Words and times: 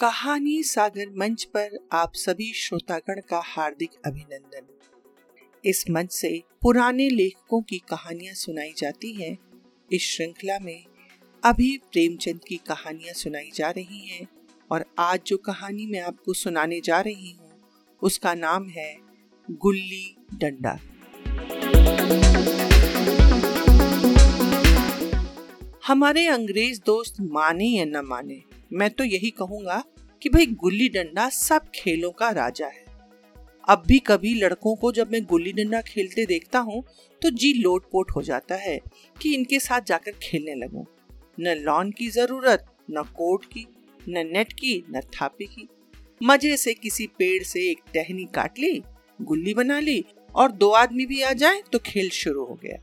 कहानी 0.00 0.62
सागर 0.62 1.14
मंच 1.18 1.44
पर 1.44 1.78
आप 1.92 2.12
सभी 2.14 2.52
श्रोतागण 2.52 3.20
का 3.28 3.42
हार्दिक 3.44 3.90
अभिनंदन। 4.06 4.66
इस 5.64 5.84
मंच 5.90 6.12
से 6.12 6.42
पुराने 6.62 7.08
लेखकों 7.08 7.62
की 7.62 7.78
कहानियाँ 7.78 8.34
सुनाई 8.34 8.72
जाती 8.76 9.12
हैं। 9.12 9.38
इस 9.92 10.02
श्रृंखला 10.02 10.58
में 10.58 10.84
अभी 11.44 11.76
प्रेमचंद 11.92 12.40
की 12.48 12.56
कहानियाँ 12.56 13.14
सुनाई 13.14 13.50
जा 13.54 13.70
रही 13.70 14.06
हैं 14.06 14.28
और 14.70 14.84
आज 14.98 15.20
जो 15.26 15.36
कहानी 15.36 15.86
मैं 15.86 16.00
आपको 16.00 16.32
सुनाने 16.32 16.80
जा 16.80 17.00
रही 17.00 17.30
हूँ, 17.30 17.52
उसका 18.02 18.34
नाम 18.34 18.68
है 18.68 18.96
गुल्ली 19.50 20.16
डंडा। 20.34 20.78
हमारे 25.86 26.26
अंग्रेज़ 26.26 26.80
दोस्त 26.86 27.16
माने 27.22 27.64
या 27.66 27.84
न 27.84 28.00
माने, 28.04 28.40
मैं 28.72 28.88
तो 28.90 29.04
यही 29.04 29.28
कहूँगा 29.30 29.82
कि 30.22 30.28
भाई 30.28 30.46
गुल्ली 30.60 30.88
डंडा 30.88 31.28
सब 31.28 31.68
खेलों 31.74 32.10
का 32.10 32.30
राजा 32.30 32.66
है। 32.66 32.84
अब 33.64 33.82
भी 33.86 33.98
कभी 33.98 34.32
लड़कों 34.34 34.74
को 34.76 34.90
जब 34.92 35.12
मैं 35.12 35.22
गुल्ली 35.24 35.52
डंडा 35.52 35.80
खेलते 35.82 36.24
देखता 36.26 36.58
हूँ 36.60 36.82
तो 37.22 37.30
जी 37.32 37.52
लोट 37.52 37.84
पोट 37.92 38.10
हो 38.10 38.22
जाता 38.22 38.54
है 38.54 38.78
कि 39.16 39.34
इनके 39.34 39.60
साथ 39.60 39.86
जाकर 39.86 40.18
खेलने 40.22 40.54
लगूं। 40.54 40.84
न 41.40 41.54
लॉन 41.58 41.90
की 41.90 42.08
ज़रूरत, 42.08 42.66
न 42.90 43.02
कोट 43.16 43.44
की, 43.44 43.66
न 44.00 44.26
नेट 44.26 44.52
की, 44.52 44.82
न 44.90 45.00
थापी 45.12 45.46
की। 45.46 45.68
मज़े 46.20 46.56
से 46.56 46.74
किसी 46.74 47.06
पेड़ 47.18 47.42
से 47.44 47.70
एक 47.70 47.82
टहनी 47.94 48.24
काट 48.34 48.58
ली, 48.58 48.82
गुल्ली 49.20 49.54
बना 49.54 49.78
ली, 49.80 50.04
और 50.34 50.52
दो 50.52 50.70
आदमी 50.72 51.06
भी 51.06 51.22
आ 51.22 51.32
जाए 51.34 51.62
तो 51.72 51.78
खेल 51.86 52.10
शुरू 52.14 52.44
हो 52.44 52.58
गया। 52.64 52.82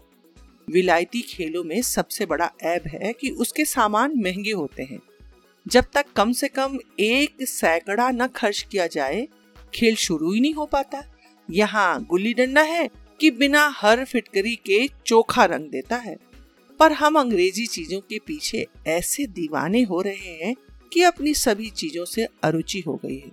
विलायती 0.70 1.22
खेलों 1.22 1.64
में 1.64 1.82
सबसे 1.82 2.26
बड़ा 2.26 2.52
ऐब 2.64 2.82
है 2.88 3.14
कि 3.14 3.30
उसके 3.30 3.66
सामान 3.66 4.14
महँगे 4.16 4.52
होते 4.52 4.84
हैं। 4.84 5.00
जब 5.68 5.86
तक 5.94 6.06
कम 6.16 6.32
से 6.32 6.48
कम 6.48 6.80
एक 7.00 7.36
सैकड़ा 7.42 8.12
न 8.12 8.28
खर्च 8.28 8.68
किया 8.72 8.88
जाए, 8.88 9.28
खेल 9.76 9.96
शुरू 9.96 10.34
ही 10.34 10.40
नहीं 10.40 10.54
हो 10.54 10.66
पाता। 10.66 11.04
यहाँ 11.52 12.06
गुल्ली 12.06 12.34
डंडा 12.34 12.62
है 12.62 12.90
कि 13.20 13.32
बिना 13.32 13.74
हर 13.76 14.06
फिटकरी 14.06 14.56
के 14.56 14.90
चोखा 15.06 15.46
रंग 15.46 15.70
देता 15.70 15.96
है। 15.96 16.18
पर 16.80 16.92
हम 16.92 17.20
अंग्रेज़ी 17.20 17.66
चीज़ों 17.66 18.00
के 18.00 18.20
पीछे 18.20 18.68
ऐसे 18.88 19.26
दीवाने 19.26 19.84
हो 19.84 20.02
रहे 20.02 20.46
हैं 20.46 20.56
कि 20.94 21.02
अपनी 21.02 21.34
सभी 21.34 21.70
चीज़ों 21.70 22.06
से 22.06 22.28
अरुचि 22.44 22.80
हो 22.80 23.00
गई 23.06 23.20
है। 23.20 23.32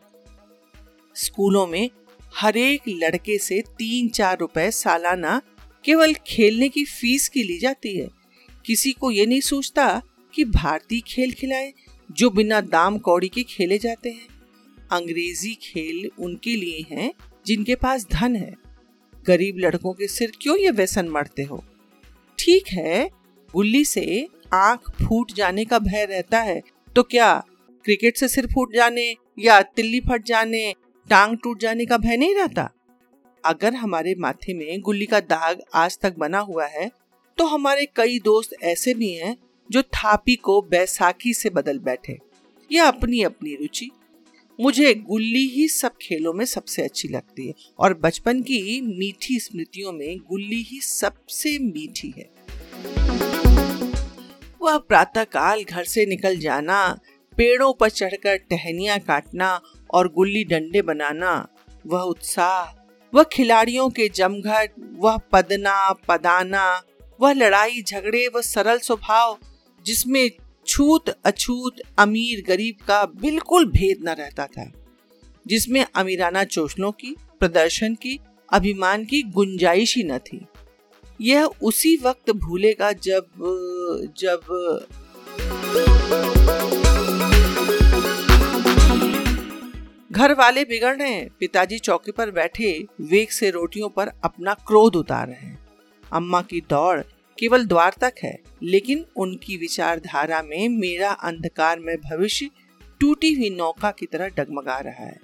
स्कूलों 1.15 1.67
में 1.67 1.91
हर 2.35 2.57
एक 2.57 2.81
लड़के 2.89 3.39
से 3.39 3.61
तीन 3.61 4.09
चार 4.09 4.39
रुपए 4.39 4.71
सालाना 4.71 5.43
केवल 5.85 6.15
खेलने 6.27 6.69
की 6.69 6.85
फ़ीस 6.85 7.29
की 7.29 7.43
ली 7.43 7.59
जाती 7.59 7.97
है। 7.97 8.09
किसी 8.67 8.93
को 8.93 9.11
ये 9.11 9.27
नहीं 9.27 9.41
सोचता 9.41 10.03
कि 10.35 10.45
भारतीय 10.45 11.01
खेल 11.07 11.33
खिलाए 11.33 11.73
जो 12.11 12.31
बिना 12.31 12.61
दाम 12.61 12.99
कौड़ी 12.99 13.29
के 13.29 13.43
खेले 13.43 13.79
जाते 13.79 14.11
हैं। 14.11 14.27
अंग्रेज़ी 14.93 15.55
खेल 15.63 16.11
उनके 16.19 16.57
लिए 16.57 16.85
हैं 16.91 17.13
जिनके 17.47 17.75
पास 17.75 18.07
धन 18.13 18.37
है। 18.37 18.55
गरीब 19.27 19.59
लड़कों 19.59 19.93
के 19.93 20.09
सिर 20.09 20.33
क्यों 20.43 20.57
ये 20.59 20.71
व्यसन 20.71 21.09
मरते 21.09 21.43
हो? 21.43 21.65
ठीक 22.39 22.69
है, 22.69 23.09
गुल्ली 23.55 23.85
से 23.85 24.27
आँख 24.55 24.91
फूट 24.99 25.33
जाने 25.33 25.65
का 25.65 25.79
भय 25.79 26.05
रहता 26.05 26.41
है 26.41 26.61
तो 26.97 27.03
क्या 27.03 27.33
क्रिकेट 27.85 28.17
से 28.17 28.29
सिर 28.29 28.47
फूट 28.47 28.75
जाने 28.75 29.15
या 29.39 29.61
तिल्ली 29.63 30.01
फट 30.01 30.25
जाने, 30.25 30.73
टांग 31.09 31.37
टूट 31.43 31.61
जाने 31.61 31.87
का 31.87 31.99
भय 31.99 32.17
नहीं 32.17 32.35
रहता? 32.35 32.71
अगर 33.45 33.75
हमारे 33.75 34.15
माथे 34.19 34.55
में 34.55 34.81
गुल्ली 34.81 35.07
का 35.07 35.21
दाग 35.21 35.61
आज 35.75 35.99
तक 35.99 36.17
बना 36.19 36.39
हुआ 36.39 36.67
है 36.67 36.91
तो 37.39 37.45
हमारे 37.45 37.87
कई 37.97 38.19
दोस्त 38.19 38.51
ऐसे 38.63 38.95
भी 38.95 39.13
हैं 39.13 39.37
जो 39.71 39.83
थापी 39.83 40.37
को 40.37 40.61
बैसाखी 40.63 41.35
से 41.35 41.51
बदल 41.51 41.79
बैठे। 41.79 42.19
यह 42.73 42.85
अपनी 42.85 43.23
अपनी 43.23 43.55
रुचि। 43.55 43.91
मुझे 44.61 44.95
गुल्ली 44.95 45.47
ही 45.47 45.69
सब 45.69 45.93
खेलों 46.03 46.33
में 46.33 46.45
सबसे 46.45 46.83
अच्छी 46.83 47.09
लगती 47.09 47.47
है 47.49 47.55
और 47.79 47.95
बचपन 47.95 48.43
की 48.43 48.81
मीठी 48.81 49.39
स्मृतियों 49.39 49.93
में 49.93 50.19
गुल्ली 50.19 50.63
ही 50.63 50.81
सबसे 50.81 51.59
मीठी 51.59 52.13
है। 52.19 52.29
वह 54.63 54.79
प्रातः 54.79 55.25
काल 55.25 55.65
घर 55.65 55.85
से 55.85 56.07
निकल 56.07 56.37
जाना, 56.37 56.99
पेड़ों 57.37 57.73
पर 57.73 57.91
चढ़कर 57.91 58.37
टहनिया 58.37 58.99
काटना 58.99 59.61
और 59.95 60.13
गुल्ली 60.13 60.45
डंडे 60.45 60.83
बनाना, 60.83 61.49
वह 61.87 62.01
उत्साह 62.01 62.80
वह 63.15 63.23
खिलाड़ियों 63.23 63.91
के 63.91 64.09
जमघट, 64.09 64.71
वह 64.99 65.17
पदना, 65.17 65.93
पदाना, 65.93 66.83
वह 67.21 67.33
लड़ाई 67.33 67.83
झगड़े, 67.83 68.29
वह 68.29 68.41
सरल 68.41 68.79
स्वभाव, 68.79 69.39
जिसमें 69.87 70.31
छूत 70.67 71.09
अछूत 71.09 71.77
अमीर 71.99 72.45
गरीब 72.47 72.77
का 72.87 73.05
बिल्कुल 73.05 73.67
भेद 73.67 73.99
न 74.03 74.09
रहता 74.09 74.47
था, 74.47 74.71
जिसमें 75.47 75.87
अमीराना 75.95 76.45
चोचलों 76.45 76.93
की, 76.93 77.17
प्रदर्शन 77.41 77.95
की, 77.95 78.19
अभिमान 78.53 79.05
की 79.05 79.23
गुंजाइश 79.23 79.97
ही 79.97 80.03
न 80.03 80.19
थी। 80.19 80.47
यह 81.21 81.45
उसी 81.63 81.97
वक्त 81.97 82.31
भूलेगा 82.31 82.93
जब 82.93 83.27
जब 84.19 84.41
घर 90.13 90.33
वाले 90.35 90.65
बिगड़ 90.65 90.97
रहे 90.97 91.09
हैं। 91.09 91.29
पिताजी 91.41 91.79
चौकी 91.79 92.13
पर 92.13 92.31
बैठे 92.31 92.87
वेग 93.01 93.29
से 93.29 93.51
रोटियों 93.51 93.89
पर 93.89 94.09
अपना 94.25 94.55
क्रोध 94.55 94.97
उतार 94.97 95.27
रहे 95.27 95.37
हैं। 95.37 95.59
अम्मा 96.13 96.43
की 96.43 96.61
दौड़ 96.61 97.01
केवल 97.39 97.67
द्वार 97.67 97.95
तक 98.01 98.15
है, 98.23 98.39
लेकिन 98.63 99.05
उनकी 99.17 99.57
विचारधारा 99.57 100.43
में 100.43 100.69
मेरा 100.69 101.11
अंधकार 101.11 101.79
में 101.79 101.97
भविष्य 101.97 102.51
टूटी 103.01 103.33
हुई 103.33 103.51
नौका 103.51 103.91
की 103.91 104.07
तरह 104.07 104.29
डगमगा 104.29 104.79
रहा 104.79 105.05
है। 105.05 105.21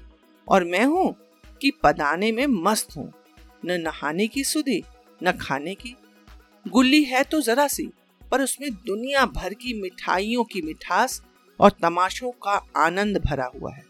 और 0.48 0.64
मैं 0.64 0.84
हूँ 0.84 1.14
कि 1.62 1.70
पदाने 1.82 2.32
में 2.32 2.46
मस्त 2.46 2.96
हूँ। 2.96 3.12
न 3.64 3.80
नहाने 3.80 4.26
की 4.26 4.44
सुधी, 4.44 4.82
न 5.22 5.32
खाने 5.32 5.74
की। 5.74 5.96
गुल्ली 6.68 7.02
है 7.04 7.22
तो 7.24 7.40
जरा 7.40 7.68
सी, 7.68 7.90
पर 8.30 8.42
उसमें 8.42 8.70
दुनिया 8.74 9.26
भर 9.26 9.54
की 9.54 9.80
मिठाइयों 9.82 10.44
की 10.44 10.62
मिठास 10.62 11.22
और 11.60 11.70
तमाशों 11.70 12.30
का 12.30 12.62
आनंद 12.76 13.18
भरा 13.18 13.50
हुआ 13.60 13.72
है। 13.72 13.85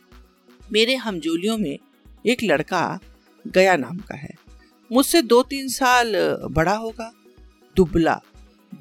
मेरे 0.73 0.95
हमजोलियों 0.95 1.59
में 1.59 1.79
एक 2.27 2.43
लड़का 2.43 2.99
गया 3.47 3.77
नाम 3.77 3.99
का 3.99 4.17
है। 4.17 4.35
मुझसे 4.93 5.23
दो 5.23 5.43
तीन 5.43 5.69
साल 5.69 6.13
बड़ा 6.51 6.75
होगा। 6.75 7.13
दुबला। 7.77 8.23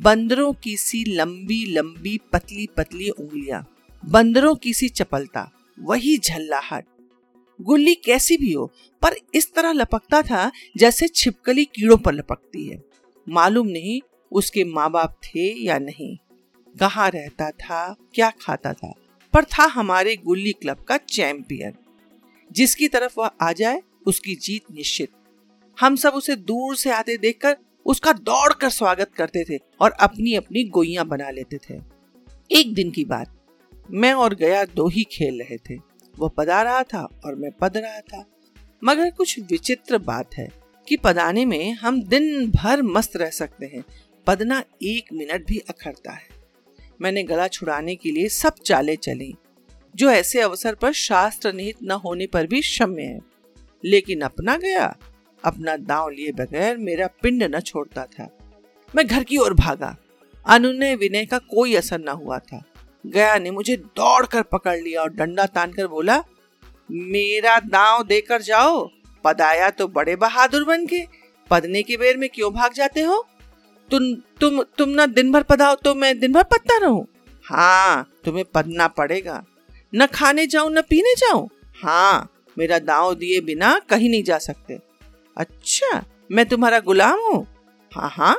बंदरों 0.02 0.54
की 0.54 0.78
सी 0.78 1.04
लंबी 1.08 1.66
लंबी, 1.66 2.20
पतली 2.34 2.68
पतली 2.78 3.10
उंगलियाँ। 3.10 3.76
बंदरों 4.06 4.56
की 4.56 4.74
सी 4.74 4.90
चपलता। 4.90 5.52
वही 5.80 6.18
झल्लाहट। 6.18 6.86
गुल्ली 7.62 7.96
कैसी 7.96 8.38
भी 8.38 8.54
हो, 8.54 8.72
पर 9.02 9.16
इस 9.36 9.54
तरह 9.54 9.72
लपकता 9.72 10.22
था 10.22 10.52
जैसे 10.78 11.08
छिपकली 11.08 11.66
कीड़ों 11.66 11.98
पर 11.98 12.14
लपकती 12.14 12.68
है। 12.68 12.84
मालूम 13.30 13.68
नहीं 13.68 14.02
उसके 14.32 14.64
माँ 14.64 14.92
बाप 14.92 15.20
थे 15.24 15.64
या 15.66 15.80
नहीं। 15.80 16.18
कहाँ 16.80 17.10
रहता 17.10 17.52
था, 17.52 17.96
क्या 18.14 18.30
खाता 18.42 18.74
था। 18.74 18.94
पर 19.36 19.46
था 19.46 19.64
हमारे 19.64 20.16
गुल्ली 20.16 20.52
क्लब 20.52 20.78
का 20.78 20.98
चैंपियन। 20.98 21.74
जिसकी 22.52 22.88
तरफ़ 22.88 23.16
वह 23.18 23.32
आ 23.42 23.52
जाए, 23.52 23.84
उसकी 24.08 24.36
जीत 24.36 24.64
निश्चित। 24.72 25.10
हम 25.80 25.96
सब 25.96 26.10
उसे 26.10 26.36
दूर 26.36 26.76
से 26.76 26.90
आते 26.90 27.18
देखकर 27.18 27.58
उसका 27.86 28.14
दौड़कर 28.14 28.70
स्वागत 28.70 29.12
करते 29.16 29.44
थे 29.44 29.60
और 29.82 29.92
अपनी 29.92 30.36
अपनी 30.36 30.64
गोइया 30.64 31.04
बना 31.04 31.30
लेते 31.30 31.58
थे। 31.58 31.82
एक 32.52 32.74
दिन 32.74 32.92
की 32.92 33.06
बात, 33.06 33.46
मैं 33.92 34.14
और 34.14 34.36
गया 34.36 34.66
दो 34.66 34.88
ही 34.88 35.04
खेल 35.04 35.42
रहे 35.42 35.58
थे। 35.58 35.76
वो 36.18 36.28
पदा 36.28 36.62
रहा 36.62 36.84
था 36.84 37.22
और 37.26 37.36
मैं 37.36 37.52
पद 37.52 37.78
रहा 37.78 38.00
था। 38.00 38.26
मगर 38.84 39.12
कुछ 39.12 39.40
विचित्र 39.40 39.98
बात 39.98 40.34
है 40.34 40.50
कि 40.88 40.98
पदाने 40.98 41.46
में 41.46 41.72
हम 41.72 42.04
दिन 42.04 42.52
भर 42.52 42.82
मस्त 42.82 43.16
रह 43.16 43.30
सकते 43.30 43.66
हैं। 43.66 43.84
पदना 44.28 44.64
एक 44.84 45.14
मिनट 45.14 45.48
भी 45.48 45.58
अखरता 45.58 46.12
है। 46.12 46.35
मैंने 47.02 47.24
गला 47.24 47.48
छुड़ाने 47.48 47.96
के 47.96 48.12
लिए 48.12 48.30
सब 48.30 48.54
चाले 48.66 48.96
चली, 48.96 49.34
जो 49.96 50.10
ऐसे 50.10 50.42
अवसर 50.42 50.76
पर 50.76 50.92
शास्त्र 50.92 51.54
निहित 51.54 51.84
न 51.84 51.92
होने 51.92 52.28
पर 52.28 52.48
भी 52.48 52.62
क्षम्य 52.62 53.04
है। 53.04 53.20
लेकिन 53.84 54.22
अपना 54.22 54.56
गया, 54.58 54.96
अपना 55.44 55.76
दांव 55.78 56.10
लिए 56.10 56.32
बगैर 56.32 56.78
मेरा 56.78 57.08
पिंड 57.22 57.44
न 57.44 57.60
छोड़ता 57.60 58.06
था। 58.06 58.30
मैं 58.96 59.08
घर 59.08 59.24
की 59.24 59.38
ओर 59.38 59.54
भागा, 59.54 59.96
अनुनय 60.46 60.96
विनय 60.96 61.26
का 61.26 61.38
कोई 61.38 61.76
असर 61.76 62.00
न 62.00 62.08
हुआ 62.08 62.40
था। 62.40 62.64
गया 63.06 63.38
ने 63.38 63.52
मुझे 63.52 63.76
दौड़कर 63.78 64.42
पकड़ 64.42 64.78
लिया 64.78 65.02
और 65.02 65.14
डंडा 65.14 65.46
तान 65.46 65.72
कर 65.72 65.88
बोला, 65.88 66.24
मेरा 66.92 67.60
दांव 67.60 68.04
देकर 68.04 68.42
जाओ, 68.42 68.90
पदाया 69.24 69.70
तो 69.70 69.88
बड़े 69.88 70.16
बहादुर 70.16 70.64
बन 70.64 70.86
के, 70.86 71.06
पदने 71.50 71.84
के 71.84 71.98
बेर 71.98 72.18
में 72.18 72.30
क्यों 72.30 72.54
भाग 72.54 72.74
जाते 72.74 73.02
हो? 73.02 73.26
तुम 73.92 74.14
तुम 74.42 74.62
तुम 74.78 74.90
ना 74.90 75.06
दिन 75.06 75.32
भर 75.32 75.44
पदाओ 75.44 75.76
तो 75.76 75.94
मैं 75.96 76.20
दिन 76.20 76.32
भर 76.34 76.44
पदता 76.44 76.78
रहूँ। 76.78 77.06
हाँ। 77.46 78.10
तुम्हें 78.26 78.46
पदना 78.54 78.88
पड़ेगा। 78.88 79.44
न 79.96 80.06
खाने 80.06 80.48
जाऊँ 80.48 80.72
न 80.72 80.82
पीने 80.82 81.14
जाऊँ। 81.16 81.50
हाँ। 81.84 82.30
मेरा 82.58 82.80
दाव 82.80 83.14
दिए 83.14 83.40
बिना 83.42 83.78
कहीं 83.80 84.10
नहीं 84.10 84.24
जा 84.24 84.38
सकते। 84.38 84.80
अच्छा 85.38 86.04
मैं 86.32 86.46
तुम्हारा 86.46 86.80
गुलाम 86.80 87.20
हूँ? 87.20 87.46
हाँ 87.92 88.10
हाँ। 88.10 88.38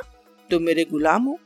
तुम 0.49 0.63
मेरे 0.63 0.83
गुलाम 0.83 1.23
हो। 1.23 1.39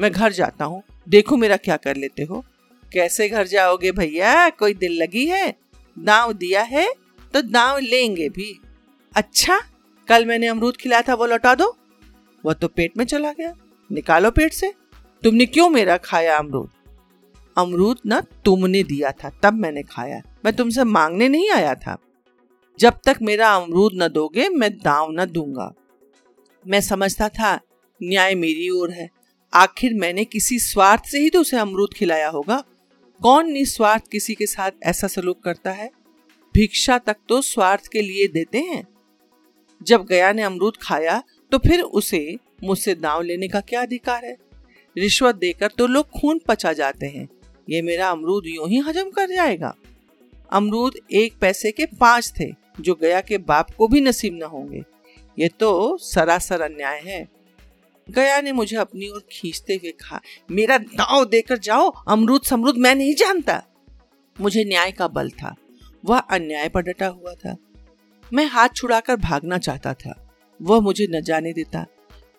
मैं 0.00 0.10
घर 0.12 0.32
जाता 0.32 0.64
हूँ। 0.64 0.82
देखो 1.08 1.36
मेरा 1.36 1.56
क्या 1.56 1.76
कर 1.76 1.96
लेते 1.96 2.22
हो। 2.22 2.44
कैसे 2.92 3.28
घर 3.28 3.46
जाओगे 3.46 3.92
भैया? 3.92 4.48
कोई 4.50 4.74
दिल 4.74 5.02
लगी 5.02 5.26
है? 5.26 5.54
दाव 5.96 6.32
दिया 6.32 6.62
है 6.62 6.88
तो 7.34 7.42
दाव 7.42 7.78
लेंगे 7.78 8.28
भी। 8.28 8.60
अच्छा 9.16 9.60
कल 10.08 10.26
मैंने 10.26 10.46
अमरूद 10.46 10.76
खिलाया 10.76 11.02
था 11.02 11.14
वो 11.14 11.26
लौटा 11.26 11.54
दो। 11.54 11.76
वह 12.44 12.52
तो 12.52 12.68
पेट 12.68 12.96
में 12.96 13.04
चला 13.04 13.32
गया। 13.32 13.54
निकालो 13.92 14.30
पेट 14.30 14.52
से। 14.52 14.74
तुमने 15.22 15.46
क्यों 15.46 15.70
मेरा 15.70 15.96
खाया 15.96 16.38
अमरूद? 16.38 16.70
अमरूद 17.58 17.98
ना 18.06 18.20
तुमने 18.20 18.82
दिया 18.82 19.12
था, 19.12 19.30
तब 19.42 19.54
मैंने 19.54 19.82
खाया। 19.82 20.22
मैं 20.44 20.56
तुमसे 20.56 20.84
मांगने 20.84 21.28
नहीं 21.28 21.50
आया 21.50 21.74
था। 21.74 21.98
जब 22.78 22.92
तक 23.04 23.16
मेरा 23.22 23.54
अमरूद 23.54 23.92
न 23.94 24.08
दोगे, 24.08 24.48
मैं 24.48 24.70
दाव 24.70 25.08
न 25.10 25.26
दूँगा। 25.26 25.74
मैं 26.66 26.80
समझता 26.80 27.28
था, 27.28 27.60
न्याय 28.02 28.34
मेरी 28.34 28.70
ओर 28.70 28.90
है। 28.90 29.08
आखिर 29.54 29.94
मैंने 29.94 30.24
किसी 30.24 30.58
स्वार्थ 30.58 31.04
से 31.06 31.18
ही 31.18 31.30
तो 31.30 31.40
उसे 31.40 31.56
अमरूद 31.56 31.90
खिलाया 31.96 32.28
होगा। 32.28 32.64
कौन 33.22 33.52
निस्वार्थ 33.52 34.02
किसी 34.12 34.34
के 34.34 34.46
साथ 34.46 34.70
ऐसा 34.82 35.06
सलूक 35.06 35.42
करता 35.42 35.70
है? 35.70 35.90
भिक्षा 36.54 36.98
तक 36.98 37.16
तो 37.28 37.42
स्वार्थ 37.42 37.86
के 37.92 38.02
लिए 38.02 38.28
देते 38.28 38.58
हैं। 38.58 38.86
जब 39.82 40.04
गया 40.04 40.32
ने 40.32 40.42
अमरूद 40.42 40.76
खाया 40.82 41.22
तो 41.50 41.58
फिर 41.58 41.80
उसे 41.80 42.36
मुझसे 42.64 42.94
दाव 42.94 43.22
लेने 43.22 43.48
का 43.48 43.60
क्या 43.60 43.82
अधिकार 43.82 44.24
है? 44.24 44.36
रिश्वत 44.98 45.34
देकर 45.34 45.68
तो 45.68 45.86
लोग 45.86 46.10
खून 46.10 46.40
पचा 46.48 46.72
जाते 46.72 47.06
हैं। 47.06 47.28
ये 47.70 47.82
मेरा 47.82 48.08
अमरूद 48.08 48.44
यूँ 48.46 48.68
ही 48.68 48.78
हजम 48.78 49.10
कर 49.10 49.30
जाएगा। 49.30 49.74
अमरूद 50.52 50.94
एक 51.12 51.34
पैसे 51.40 51.72
के 51.72 51.86
पाँच 51.86 52.32
थे, 52.40 52.52
जो 52.80 52.94
गया 52.94 53.20
के 53.20 53.38
बाप 53.38 53.70
को 53.70 53.88
भी 53.88 54.00
नसीब 54.00 54.34
न 54.34 54.42
होंगे। 54.42 54.82
ये 55.38 55.48
तो 55.48 55.96
सरासर 55.96 56.60
अन्याय 56.60 57.00
है। 57.04 57.28
गया 58.10 58.40
ने 58.40 58.52
मुझे 58.52 58.76
अपनी 58.76 59.08
ओर 59.08 59.24
खींचते 59.32 59.74
हुए 59.74 59.90
कहा, 59.90 60.20
मेरा 60.50 60.78
दाव 60.78 61.24
देकर 61.24 61.58
जाओ, 61.58 61.90
अमरूद 62.08 62.42
समरूद 62.42 62.76
मैं 62.76 62.94
नहीं 62.94 63.14
जानता। 63.14 63.62
मुझे 64.40 64.64
न्याय 64.64 64.92
का 64.92 65.08
बल 65.08 65.30
था। 65.30 65.54
वह 66.04 66.18
अन्याय 66.18 66.68
पर 66.68 66.80
डटा 66.82 67.06
हुआ 67.06 67.34
था। 67.34 67.56
मैं 68.32 68.46
हाथ 68.46 68.68
छुड़ाकर 68.76 69.16
भागना 69.16 69.58
चाहता 69.58 69.94
था। 69.94 70.23
वह 70.62 70.80
मुझे 70.80 71.06
न 71.10 71.20
जाने 71.20 71.52
देता। 71.52 71.86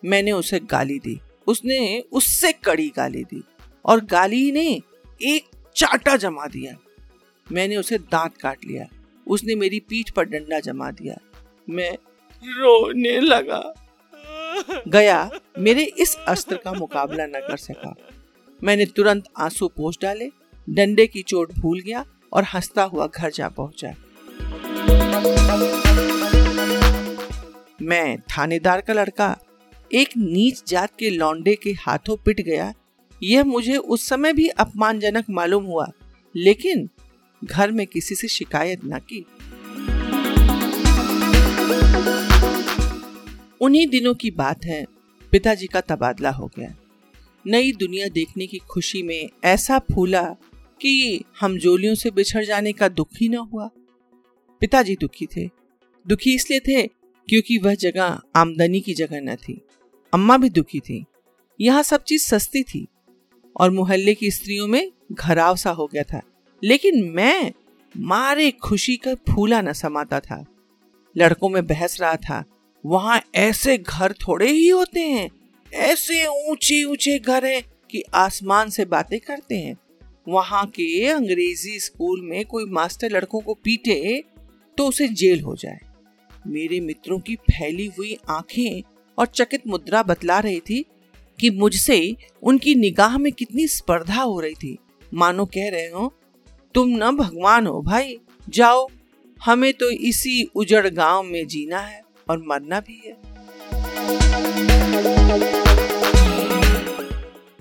मैंने 0.04 0.32
उसे 0.32 0.60
गाली 0.60 0.98
दी। 0.98 1.20
उसने 1.46 2.04
उससे 2.12 2.52
कड़ी 2.52 2.92
गाली 2.96 3.24
दी 3.24 3.44
और 3.84 4.04
गाली 4.04 4.52
ने 4.52 4.82
एक 5.22 5.44
चाटा 5.76 6.16
जमा 6.16 6.46
दिया। 6.46 6.76
मैंने 7.52 7.76
उसे 7.76 7.98
दांत 7.98 8.36
काट 8.36 8.58
लिया। 8.64 8.86
उसने 9.26 9.54
मेरी 9.54 9.80
पीठ 9.80 10.10
पर 10.10 10.24
डंडा 10.24 10.60
जमा 10.60 10.90
दिया। 10.90 11.16
मैं 11.70 11.92
रोने 12.44 13.20
लगा। 13.20 13.74
गया, 14.88 15.30
मेरे 15.58 15.84
इस 15.84 16.16
अस्त्र 16.28 16.56
का 16.56 16.72
मुकाबला 16.72 17.26
न 17.26 17.32
कर 17.36 17.56
सका। 17.56 17.94
मैंने 18.64 18.86
तुरंत 18.86 19.24
आँसू 19.38 19.68
पोष 19.68 19.96
डाले, 20.02 20.30
डंडे 20.70 21.06
की 21.06 21.22
चोट 21.22 21.52
भूल 21.52 21.80
गया 21.80 22.06
और 22.32 22.44
हंसता 22.44 22.82
हुआ 22.82 23.06
घर 23.06 23.30
जा 23.30 23.48
पहुँचा। 23.48 23.94
मैं 27.86 28.18
थानेदार 28.18 28.80
का 28.80 28.92
लड़का, 28.92 29.38
एक 29.94 30.08
नीच 30.16 30.62
जात 30.68 30.90
के 30.98 31.10
लौंडे 31.10 31.54
के 31.54 31.72
हाथों 31.72 32.16
पिट 32.16 32.40
गया। 32.40 32.74
यह 33.22 33.44
मुझे 33.44 33.76
उस 33.76 34.08
समय 34.08 34.32
भी 34.32 34.48
अपमानजनक 34.48 35.24
मालूम 35.30 35.64
हुआ, 35.64 35.86
लेकिन 36.36 36.88
घर 37.44 37.70
में 37.70 37.86
किसी 37.86 38.14
से 38.14 38.28
शिकायत 38.28 38.80
न 38.84 38.98
की। 38.98 39.26
उन्हीं 43.60 43.86
दिनों 43.86 44.14
की 44.14 44.30
बात 44.30 44.64
है, 44.64 44.84
पिताजी 45.32 45.66
का 45.66 45.80
तबादला 45.80 46.30
हो 46.30 46.50
गया। 46.58 46.74
नई 47.46 47.72
दुनिया 47.72 48.08
देखने 48.08 48.46
की 48.46 48.58
खुशी 48.58 49.02
में 49.02 49.28
ऐसा 49.44 49.78
फूला 49.78 50.22
कि 50.80 51.24
हम 51.40 51.58
जोलियों 51.58 51.94
से 51.94 52.10
बिछड़ 52.10 52.44
जाने 52.44 52.72
का 52.72 52.88
दुख 52.88 53.08
ही 53.20 53.28
न 53.28 53.34
हुआ। 53.34 53.70
पिताजी 54.60 54.96
दुखी 55.00 55.26
थे, 55.26 55.50
दुखी 56.06 56.34
इसलिए 56.34 56.60
थे 56.60 56.95
क्योंकि 57.28 57.58
वह 57.58 57.74
जगह 57.74 58.20
आमदनी 58.36 58.80
की 58.80 58.94
जगह 58.94 59.20
न 59.20 59.36
थी। 59.36 59.60
अम्मा 60.14 60.36
भी 60.36 60.50
दुखी 60.50 60.80
थी। 60.80 61.04
यहाँ 61.60 61.82
सब 61.82 62.02
चीज़ 62.02 62.24
सस्ती 62.24 62.62
थी 62.62 62.86
और 63.56 63.70
मोहल्ले 63.70 64.14
की 64.14 64.30
स्त्रियों 64.30 64.66
में 64.66 64.92
घराव 65.12 65.56
सा 65.56 65.70
हो 65.70 65.86
गया 65.86 66.02
था। 66.02 66.22
लेकिन 66.64 67.04
मैं 67.04 67.52
मारे 67.96 68.50
खुशी 68.50 68.96
का 68.96 69.14
फूला 69.14 69.60
न 69.60 69.72
समाता 69.72 70.20
था। 70.20 70.44
लड़कों 71.16 71.48
में 71.48 71.66
बहस 71.66 72.00
रहा 72.00 72.16
था, 72.16 72.44
वहाँ 72.86 73.22
ऐसे 73.34 73.78
घर 73.78 74.12
थोड़े 74.12 74.50
ही 74.50 74.68
होते 74.68 75.00
हैं, 75.00 75.30
ऐसे 75.74 76.26
ऊँचे 76.26 76.84
ऊँचे 76.84 77.18
घर 77.18 77.44
हैं 77.44 77.62
कि 77.90 78.02
आसमान 78.14 78.70
से 78.70 78.84
बातें 78.84 79.20
करते 79.20 79.54
हैं। 79.54 79.76
वहाँ 80.28 80.66
के 80.66 81.06
अंग्रेज़ी 81.06 81.80
स्कूल 81.80 82.20
में 82.22 82.44
कोई 82.44 82.64
मास्टर 82.64 83.10
लड़कों 83.10 83.40
को 83.40 83.54
पीटे 83.54 84.22
तो 84.78 84.86
उसे 84.86 85.08
जेल 85.08 85.40
हो 85.40 85.56
जाए। 85.56 85.78
मेरे 86.46 86.80
मित्रों 86.80 87.18
की 87.18 87.34
फैली 87.36 87.86
हुई 87.98 88.16
आँखें 88.28 88.82
और 89.18 89.26
चकित 89.26 89.66
मुद्रा 89.66 90.02
बतला 90.02 90.38
रही 90.38 90.60
थी 90.60 90.84
कि 91.38 91.50
मुझसे 91.50 92.16
उनकी 92.42 92.74
निगाह 92.74 93.16
में 93.18 93.32
कितनी 93.32 93.66
स्पर्धा 93.68 94.22
हो 94.22 94.38
रही 94.40 94.54
थी। 94.54 94.76
मानो 95.12 95.44
कह 95.46 95.68
रहे 95.70 95.88
हो, 95.88 96.12
तुम 96.74 96.88
न 96.92 97.10
भगवान 97.16 97.66
हो 97.66 97.80
भाई, 97.82 98.16
जाओ, 98.48 98.86
हमें 99.40 99.72
तो 99.72 99.90
इसी 99.90 100.42
उजड़ 100.54 100.88
गाँव 100.88 101.22
में 101.22 101.46
जीना 101.46 101.78
है 101.78 102.00
और 102.30 102.42
मरना 102.46 102.80
भी 102.80 103.00
है। 103.06 103.16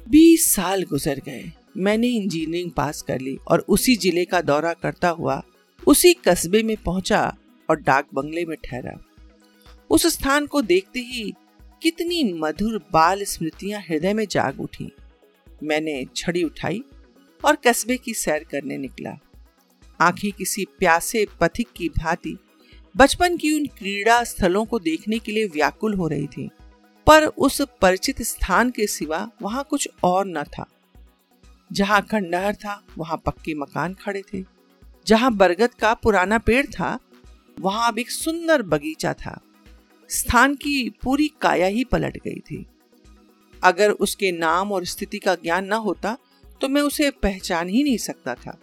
बीस 0.08 0.46
साल 0.48 0.84
गुजर 0.84 1.22
गए, 1.26 1.44
मैंने 1.78 2.08
इंजीनियरिंग 2.08 2.72
पास 2.72 3.02
कर 3.02 3.20
ली 3.20 3.38
और 3.48 3.66
उसी 3.70 3.96
ज़िले 3.96 4.26
का 4.26 4.42
दौरा 4.42 4.74
करता 4.74 5.10
हुआ 5.10 5.42
उसी 5.84 6.14
कस्बे 6.28 6.62
में 6.64 6.76
पहुँचा 6.78 7.22
और 7.70 7.82
डाक 7.82 8.08
बंगले 8.14 8.46
में 8.46 8.56
ठहरा। 8.66 8.98
उस 9.90 10.06
स्थान 10.08 10.46
को 10.46 10.62
देखते 10.62 11.00
ही 11.00 11.34
कितनी 11.82 12.24
मधुर 12.34 12.78
बाल 12.94 13.24
स्मृतियाँ 13.24 13.82
हृदय 13.82 14.14
में 14.14 14.26
जाग 14.32 14.62
उठी। 14.62 14.92
मैंने 15.64 16.04
छड़ी 16.16 16.44
उठाई 16.44 16.84
और 17.44 17.56
कस्बे 17.56 17.98
की 17.98 18.14
सैर 18.14 18.44
करने 18.44 18.78
निकला। 18.78 19.18
आँखें 20.00 20.32
किसी 20.32 20.66
प्यासे 20.80 21.26
पथिक 21.42 21.68
की 21.76 21.90
भांति 21.90 22.38
बचपन 22.96 23.38
की 23.38 23.52
उन 23.60 23.66
क्रीड़ा 23.78 24.24
स्थलों 24.24 24.66
को 24.66 24.80
देखने 24.80 25.20
के 25.20 25.32
लिए 25.32 25.46
व्याकुल 25.46 25.94
हो 25.94 26.08
रही 26.08 26.28
थी, 26.28 26.50
पर 27.08 27.26
उस 27.26 27.62
परिचित 27.82 28.22
स्थान 28.22 28.70
के 28.70 28.88
सिवा 28.88 29.30
वहाँ 29.42 29.64
कुछ 29.70 29.88
और 30.04 30.28
न 30.28 30.44
था। 30.44 30.66
जहाँ 31.72 32.02
खंडहर 32.02 32.56
था, 32.56 32.82
वहाँ 32.98 33.22
पक्के 33.26 33.54
मकान 33.54 33.94
खड़े 33.94 34.22
थे। 34.34 34.44
जहाँ 35.08 35.34
बरगद 35.36 35.74
का 35.74 35.94
पुराना 35.94 36.38
पेड़ 36.38 36.66
था 36.66 36.98
वहाँ 37.58 37.88
अब 37.88 38.00
एक 38.00 38.12
सुंदर 38.12 38.62
बगीचा 38.64 39.14
था। 39.16 39.40
स्थान 40.10 40.56
की 40.56 40.90
पूरी 41.04 41.28
काया 41.42 41.68
ही 41.68 41.84
पलट 41.84 42.18
गई 42.18 42.40
थी। 42.42 42.66
अगर 43.62 43.92
उसके 43.92 44.32
नाम 44.32 44.72
और 44.72 44.86
स्थिति 44.86 45.20
का 45.20 45.36
ज्ञान 45.36 45.66
न 45.66 45.74
होता 45.84 46.18
तो 46.62 46.68
मैं 46.70 46.82
उसे 46.82 47.10
पहचान 47.14 47.70
ही 47.70 47.84
नहीं 47.84 47.98
सकता 48.00 48.36
था। 48.36 48.58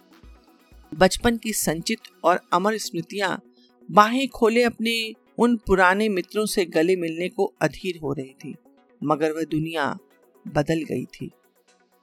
बचपन 0.91 1.37
की 1.37 1.53
संचित 1.53 1.99
और 2.23 2.39
अमर 2.53 2.77
स्मृतियाँ 2.77 3.39
बाहें 3.89 4.27
खोले 4.29 4.63
अपने 4.63 4.93
उन 5.37 5.55
पुराने 5.67 6.07
मित्रों 6.09 6.45
से 6.45 6.65
गले 6.65 6.95
मिलने 6.95 7.29
को 7.29 7.45
अधीर 7.61 7.99
हो 8.03 8.13
रही 8.13 8.33
थी, 8.35 8.55
मगर 9.01 9.31
वह 9.31 9.43
दुनिया 9.43 9.85
बदल 10.45 10.83
गई 10.83 11.05
थी। 11.05 11.29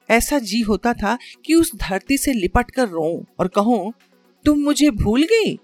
ऐसा 0.09 0.39
जी 0.41 0.61
होता 0.61 0.93
था 0.95 1.17
कि 1.45 1.55
उस 1.55 1.75
धरती 1.79 2.19
से 2.19 2.33
लिपट 2.33 2.71
कर 2.71 2.89
रो 2.89 3.25
और 3.39 3.49
कहूँ, 3.49 3.93
तुम 4.45 4.59
मुझे 4.59 4.91
भूल 4.93 5.23
गई? 5.25 5.59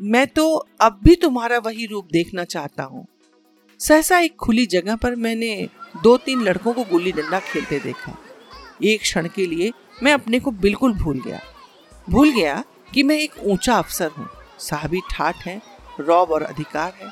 मैं 0.00 0.26
तो 0.26 0.54
अब 0.80 1.00
भी 1.04 1.14
तुम्हारा 1.14 1.58
वही 1.58 1.86
रूप 1.86 2.08
देखना 2.12 2.44
चाहता 2.44 2.82
हूँ। 2.82 3.06
सहसा 3.80 4.18
एक 4.18 4.36
खुली 4.36 4.66
जगह 4.66 4.96
पर 4.96 5.14
मैंने 5.16 5.68
दो 6.02 6.16
तीन 6.16 6.42
लड़कों 6.42 6.72
को 6.72 6.84
गुल्ली 6.84 7.12
डंडा 7.12 7.40
खेलते 7.40 7.78
देखा। 7.80 8.16
एक 8.84 9.00
क्षण 9.00 9.28
के 9.28 9.46
लिए 9.46 9.72
मैं 10.02 10.12
अपने 10.12 10.40
को 10.40 10.50
बिल्कुल 10.50 10.92
भूल 10.94 11.20
गया। 11.20 11.40
भूल 12.08 12.30
गया 12.32 12.62
कि 12.94 13.02
मैं 13.02 13.16
एक 13.16 13.34
ऊँचा 13.42 13.74
अफसर 13.74 14.10
हूँ। 14.10 14.28
साहबी 14.58 15.00
ठाठ 15.10 15.46
है, 15.46 15.60
रौब 16.00 16.30
और 16.30 16.42
अधिकार 16.42 16.92
है। 17.00 17.10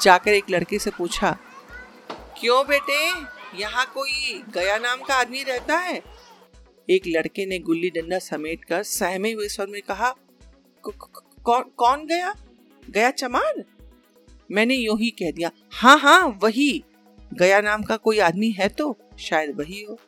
जाकर 0.00 0.32
एक 0.32 0.50
लड़के 0.50 0.78
से 0.78 0.90
पूछा, 0.90 1.36
क्यों 2.38 2.62
बेटे, 2.66 3.06
यहाँ 3.58 3.84
कोई 3.94 4.42
गया 4.54 4.76
नाम 4.78 5.02
का 5.02 5.14
आदमी 5.14 5.42
रहता 5.42 5.76
है? 5.76 6.02
एक 6.88 7.02
लड़के 7.06 7.46
ने 7.46 7.58
गुल्ली 7.58 7.90
डंडा 7.90 8.18
समेट 8.18 8.64
कर 8.64 8.82
सहमे 8.82 9.32
हुए 9.32 9.48
स्वर 9.48 9.66
में 9.66 9.80
कहा 9.82 10.14
कौन 11.44 11.62
कौन 11.76 12.06
गया? 12.06 12.34
गया 12.90 13.10
चमान? 13.10 13.64
मैंने 14.50 14.74
यूँ 14.74 14.98
ही 14.98 15.10
कह 15.10 15.30
दिया 15.30 15.50
हाँ 15.72 15.98
हाँ 15.98 16.38
वही। 16.42 16.84
गया 17.34 17.60
नाम 17.60 17.82
का 17.82 17.96
कोई 17.96 18.18
आदमी 18.18 18.50
है 18.50 18.68
तो 18.68 18.96
शायद 19.18 19.56
वही 19.56 19.82
हो। 19.82 19.98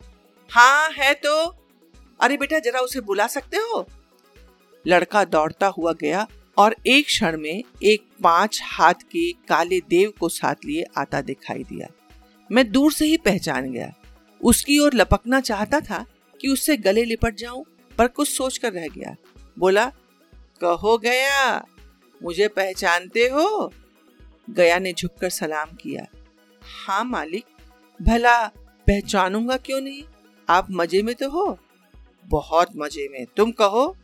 हाँ 0.50 0.90
है 0.90 1.14
तो। 1.14 1.56
अरे 2.20 2.36
बेटा, 2.36 2.58
जरा 2.58 2.80
उसे 2.80 3.00
बुला 3.00 3.26
सकते 3.26 3.56
हो? 3.56 3.86
लड़का 4.86 5.24
दौड़ता 5.24 5.66
हुआ 5.66 5.92
गया 5.92 6.26
और 6.56 6.76
एक 6.86 7.06
क्षण 7.06 7.36
में 7.36 7.62
एक 7.82 8.06
पाँच 8.22 8.60
हाथ 8.64 8.94
के 8.94 9.32
काले 9.32 9.80
देव 9.80 10.12
को 10.20 10.28
साथ 10.28 10.54
लिए 10.64 10.84
आता 10.96 11.20
दिखाई 11.20 11.64
दिया। 11.64 11.88
मैं 12.52 12.72
दूर 12.72 12.92
से 12.92 13.06
ही 13.06 13.16
पहचान 13.16 13.72
गया। 13.72 13.92
उसकी 14.42 14.78
ओर 14.78 14.94
लपकना 14.94 15.40
चाहता 15.40 15.80
था 15.80 16.04
कि 16.40 16.48
उससे 16.48 16.76
गले 16.76 17.04
लिपट 17.04 17.36
जाऊँ, 17.36 17.64
पर 17.98 18.08
कुछ 18.08 18.28
सोच 18.28 18.58
कर 18.58 18.72
रह 18.72 18.88
गया। 18.88 19.16
बोला 19.58 19.92
कहो 20.60 20.98
गया, 20.98 21.66
मुझे 22.22 22.48
पहचानते 22.48 23.28
हो? 23.28 23.72
गया 24.50 24.78
ने 24.78 24.92
झुककर 24.92 25.30
सलाम 25.30 25.68
किया। 25.68 26.06
हाँ 26.62 27.04
मालिक, 27.04 27.44
भला 28.02 28.46
पहचानूँगा 28.86 29.56
क्यों 29.56 29.80
नहीं? 29.80 30.04
आप 30.48 30.66
मज़े 30.70 31.02
में 31.02 31.14
तो 31.14 31.30
हो? 31.30 31.58
बहुत 32.24 32.68
मज़े 32.76 33.08
में, 33.08 33.26
तुम 33.36 33.52
कहो। 33.52 33.96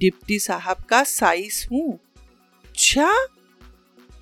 डिप्टी 0.00 0.38
साहब 0.38 0.76
का 0.76 1.02
साइस 1.02 1.68
हूँ। 1.72 1.98
अच्छा? 2.64 3.12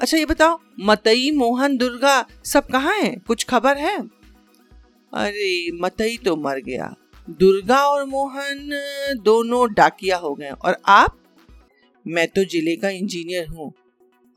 अच्छा 0.00 0.16
ये 0.16 0.26
बताओ, 0.26 0.60
मतई, 0.80 1.30
मोहन, 1.30 1.76
दुर्गा 1.76 2.26
सब 2.44 2.66
कहाँ 2.66 2.96
हैं? 2.98 3.20
कुछ 3.20 3.44
खबर 3.44 3.76
है? 3.76 3.98
अरे, 5.14 5.70
मतई 5.72 6.16
तो 6.16 6.36
मर 6.36 6.58
गया। 6.58 6.94
दुर्गा 7.30 7.86
और 7.86 8.04
मोहन 8.04 8.70
दोनों 9.20 9.72
डाकिया 9.72 10.16
हो 10.16 10.34
गए 10.34 10.50
और 10.50 10.76
आप? 10.86 11.19
मैं 12.10 12.28
तो 12.28 12.44
ज़िले 12.44 12.76
का 12.76 12.88
इंजीनियर 12.88 13.46
हूँ। 13.46 13.72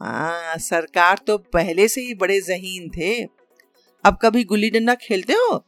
हाँ 0.02 0.58
सरकार 0.58 1.20
तो 1.28 1.38
पहले 1.38 1.88
से 1.88 2.02
ही 2.02 2.14
बड़े 2.14 2.42
जहीन 2.42 2.90
थे। 2.90 3.24
अब 4.04 4.18
कभी 4.22 4.44
गुल्ली 4.44 4.70
डंडा 4.70 4.96
खेलते 4.96 5.34
हो? 5.34 5.64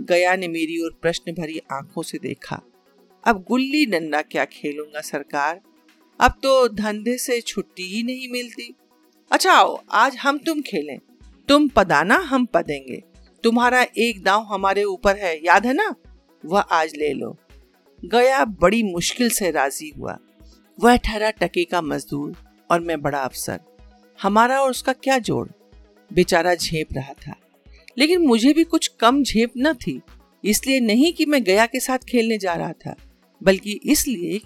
गया 0.00 0.36
ने 0.36 0.48
मेरी 0.48 0.78
ओर 0.84 0.98
प्रश्न 1.02 1.32
भरी 1.32 1.60
आँखों 1.72 2.02
से 2.02 2.18
देखा। 2.18 2.60
अब 3.24 3.44
गुल्ली 3.48 3.86
डंडा 3.86 4.22
क्या 4.22 4.44
खेलूँगा 4.44 5.00
सरकार? 5.00 5.60
अब 6.20 6.34
तो 6.42 6.68
धंधे 6.68 7.16
से 7.18 7.40
छुट्टी 7.40 7.82
ही 7.82 8.02
नहीं 8.02 8.28
मिलती। 8.28 8.74
अच्छा 9.30 9.52
आओ, 9.52 9.84
आज 9.90 10.16
हम 10.16 10.38
तुम 10.38 10.60
खेलें। 10.60 10.98
तुम 11.48 11.68
पदाना, 11.68 12.14
हम 12.14 12.46
पदेंगे। 12.46 13.02
तुम्हारा 13.44 13.86
एक 13.98 14.22
दांव 14.22 14.42
हमारे 14.42 14.84
ऊपर 14.84 15.16
है, 15.16 15.44
याद 15.44 15.66
है 15.66 15.72
ना? 15.72 15.94
वह 16.44 16.60
आज 16.60 16.92
ले 16.96 17.12
लो। 17.12 17.36
गया 18.04 18.44
बड़ी 18.44 18.82
मुश्किल 18.82 19.30
से 19.30 19.50
राज़ी 19.50 19.88
हुआ। 19.88 20.18
वह 20.78 20.96
ठहरा 20.96 21.30
टके 21.30 21.64
का 21.64 21.80
मजदूर 21.80 22.34
और 22.70 22.80
मैं 22.80 23.00
बड़ा 23.02 23.18
अफसर। 23.18 23.60
हमारा 24.18 24.60
और 24.62 24.70
उसका 24.70 24.92
क्या 24.92 25.18
जोड़? 25.18 25.48
बेचारा 26.10 26.54
झेप 26.54 26.92
रहा 26.92 27.12
था। 27.26 27.34
लेकिन 27.98 28.26
मुझे 28.26 28.52
भी 28.52 28.64
कुछ 28.64 28.86
कम 29.00 29.22
झेप 29.22 29.52
न 29.58 29.72
थी, 29.74 30.00
इसलिए 30.44 30.80
नहीं 30.80 31.12
कि 31.12 31.26
मैं 31.26 31.42
गया 31.44 31.66
के 31.66 31.80
साथ 31.80 31.98
खेलने 31.98 32.38
जा 32.38 32.54
रहा 32.54 32.72
था, 32.72 32.94
बल्कि 33.42 33.80
इसलिए 33.84 34.40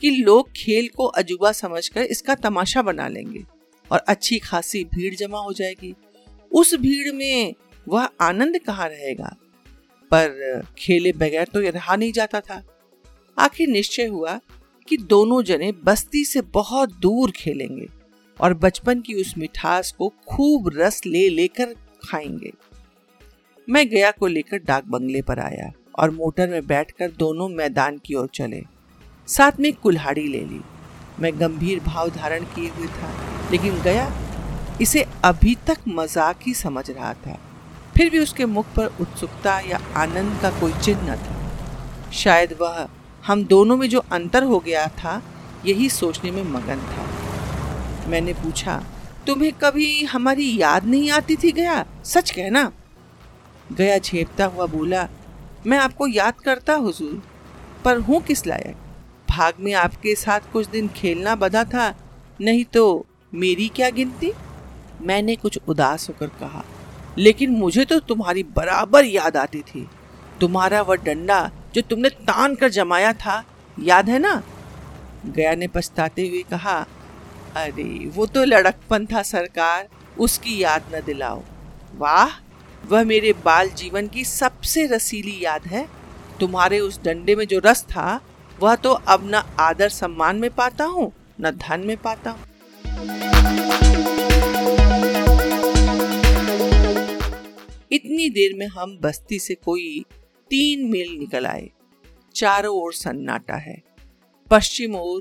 कि 0.00 0.10
लोग 0.10 0.50
खेल 0.52 0.88
को 0.88 1.04
अजूबा 1.04 1.52
समझकर 1.52 2.02
इसका 2.02 2.34
तमाशा 2.34 2.82
बना 2.82 3.08
लेंगे 3.08 3.44
और 3.90 3.98
अच्छी 3.98 4.38
खासी 4.38 4.84
भीड़ 4.84 5.14
जमा 5.14 5.38
हो 5.38 5.52
जाएगी। 5.52 5.94
उस 6.52 6.74
भीड़ 6.74 7.12
में 7.12 7.54
वह 7.86 8.08
आनंद 8.20 8.58
कहाँ 8.58 8.88
रहेगा? 8.88 9.36
पर 10.10 10.62
खेले 10.78 11.12
बगैर 11.12 11.46
तो 11.54 11.62
यह 11.62 11.70
रहा 11.70 11.96
नहीं 11.96 12.12
जाता 12.12 12.40
था। 12.40 12.62
आखिर 13.38 13.68
निश्चय 13.68 14.06
हुआ 14.06 14.40
कि 14.88 14.96
दोनों 14.96 15.42
जने 15.42 15.72
बस्ती 15.84 16.24
से 16.24 16.40
बहुत 16.40 16.92
दूर 16.98 17.30
खेलेंगे 17.30 17.86
और 18.40 18.54
बचपन 18.54 19.00
की 19.00 19.14
उस 19.14 19.34
मिठास 19.38 19.92
को 19.98 20.12
खूब 20.28 20.70
रस 20.76 21.00
ले 21.06 21.28
लेकर 21.28 21.74
खाएँगे। 22.04 22.52
मैं 23.68 23.88
गया 23.88 24.10
को 24.10 24.26
लेकर 24.26 24.58
डाक 24.58 24.84
बंगले 24.84 25.22
पर 25.22 25.38
आया 25.38 25.70
और 25.98 26.10
मोटर 26.10 26.48
में 26.48 26.66
बैठकर 26.66 27.10
दोनों 27.10 27.48
मैदान 27.48 27.98
की 27.98 28.14
ओर 28.14 28.28
चले। 28.34 28.62
साथ 29.28 29.60
में 29.60 29.72
कुल्हाड़ी 29.72 30.26
ले 30.28 30.40
ली। 30.40 30.60
मैं 31.20 31.40
गंभीर 31.40 31.80
भाव 31.80 32.10
धारण 32.10 32.44
किए 32.44 32.68
हुए 32.68 32.86
था, 32.86 33.12
लेकिन 33.50 33.82
गया 33.82 34.12
इसे 34.80 35.04
अभी 35.24 35.54
तक 35.66 35.78
मज़ाक 35.88 36.38
ही 36.42 36.54
समझ 36.54 36.90
रहा 36.90 37.12
था। 37.14 37.38
फिर 37.96 38.10
भी 38.10 38.18
उसके 38.18 38.46
मुख 38.46 38.66
पर 38.66 38.86
उत्सुकता 39.00 39.58
या 39.60 39.80
आनंद 39.96 40.38
का 40.42 40.50
कोई 40.60 40.72
चिन्ह 40.72 41.12
न 41.12 41.16
था। 41.16 42.10
शायद 42.10 42.52
वह 42.60 42.88
हम 43.26 43.44
दोनों 43.44 43.76
में 43.76 43.88
जो 43.88 43.98
अंतर 44.12 44.42
हो 44.42 44.58
गया 44.58 44.86
था, 44.88 45.22
यही 45.66 45.88
सोचने 45.90 46.30
में 46.30 46.42
मगन 46.44 46.80
था। 46.86 48.08
मैंने 48.08 48.32
पूछा, 48.32 48.82
तुम्हें 49.26 49.52
कभी 49.52 50.04
हमारी 50.04 50.56
याद 50.60 50.84
नहीं 50.84 51.10
आती 51.10 51.36
थी 51.36 51.52
गया? 51.52 51.84
सच 52.04 52.30
कहना? 52.30 52.70
गया 53.72 53.98
झेपता 53.98 54.44
हुआ 54.44 54.66
बोला, 54.66 55.08
मैं 55.66 55.78
आपको 55.78 56.06
याद 56.06 56.40
करता 56.40 56.74
हुजूर, 56.74 57.22
पर 57.84 57.98
हूँ 57.98 58.20
किस 58.22 58.46
लायक? 58.46 58.76
भाग 59.30 59.54
में 59.60 59.72
आपके 59.74 60.14
साथ 60.14 60.52
कुछ 60.52 60.66
दिन 60.66 60.88
खेलना 60.88 61.34
बधा 61.36 61.64
था, 61.64 61.94
नहीं 62.40 62.64
तो 62.64 63.06
मेरी 63.34 63.68
क्या 63.68 63.90
गिनती? 63.90 64.32
मैंने 65.02 65.36
कुछ 65.36 65.58
उदास 65.68 66.08
होकर 66.08 66.26
कहा, 66.40 66.64
लेकिन 67.18 67.50
मुझे 67.50 67.84
तो 67.84 67.98
तुम्हारी 68.00 68.42
बराबर 68.56 69.04
याद 69.04 69.36
आती 69.36 69.60
थी। 69.60 69.88
तुम्हारा 70.40 70.82
वह 70.82 70.96
डंडा 70.96 71.50
जो 71.74 71.80
तुमने 71.80 72.08
तान 72.08 72.54
कर 72.54 72.68
जमाया 72.68 73.12
था, 73.12 73.44
याद 73.80 74.08
है 74.08 74.18
ना? 74.18 74.42
गया 75.26 75.54
ने 75.54 75.66
पछताते 75.66 76.28
हुए 76.28 76.42
कहा, 76.42 76.86
अरे, 77.56 78.08
वो 78.08 78.26
तो 78.26 78.44
लड़कपन 78.44 79.06
था 79.06 79.22
सरकार, 79.22 79.88
उसकी 80.18 80.62
याद 80.62 80.84
न 80.94 81.00
दिलाओ। 81.00 81.42
वाह, 81.94 82.28
वह 82.86 83.04
मेरे 83.04 83.32
बाल 83.32 83.68
जीवन 83.68 84.08
की 84.08 84.24
सबसे 84.24 84.86
रसीली 84.86 85.44
याद 85.44 85.66
है। 85.66 85.88
तुम्हारे 86.40 86.80
उस 86.80 87.02
डंडे 87.04 87.36
में 87.36 87.46
जो 87.46 87.60
रस 87.64 87.82
था, 87.82 88.20
वह 88.60 88.74
तो 88.74 88.92
अब 88.92 89.20
न 89.24 89.42
आदर 89.60 89.88
सम्मान 89.88 90.36
में 90.36 90.50
पाता 90.50 90.84
हूँ, 90.84 91.12
न 91.40 91.50
धन 91.50 91.80
में 91.80 91.96
पाता 91.96 92.30
हूँ। 92.30 92.40
इतनी 97.92 98.30
देर 98.30 98.56
में 98.56 98.66
हम 98.66 98.98
बस्ती 99.02 99.38
से 99.38 99.54
कोई 99.54 100.04
तीन 100.52 100.84
मील 100.84 101.12
निकल 101.18 101.46
आए। 101.46 101.70
चारों 102.34 102.74
ओर 102.76 102.92
सन्नाटा 102.92 103.56
है। 103.56 103.76
पश्चिम 104.50 104.94
ओर 104.94 105.20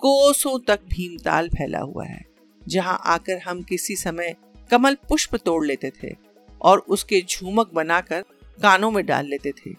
कोसों 0.00 0.58
तक 0.58 0.80
भीमताल 0.84 1.48
फैला 1.48 1.78
हुआ 1.78 2.04
है, 2.06 2.24
जहाँ 2.68 3.00
आकर 3.06 3.38
हम 3.38 3.62
किसी 3.62 3.96
समय 3.96 4.34
कमल 4.70 4.94
पुष्प 5.08 5.36
तोड़ 5.36 5.66
लेते 5.66 5.90
थे 6.02 6.14
और 6.60 6.78
उसके 6.78 7.20
झूमक 7.20 7.72
बनाकर 7.74 8.20
कानों 8.62 8.90
में 8.90 9.04
डाल 9.06 9.26
लेते 9.26 9.52
थे। 9.52 9.74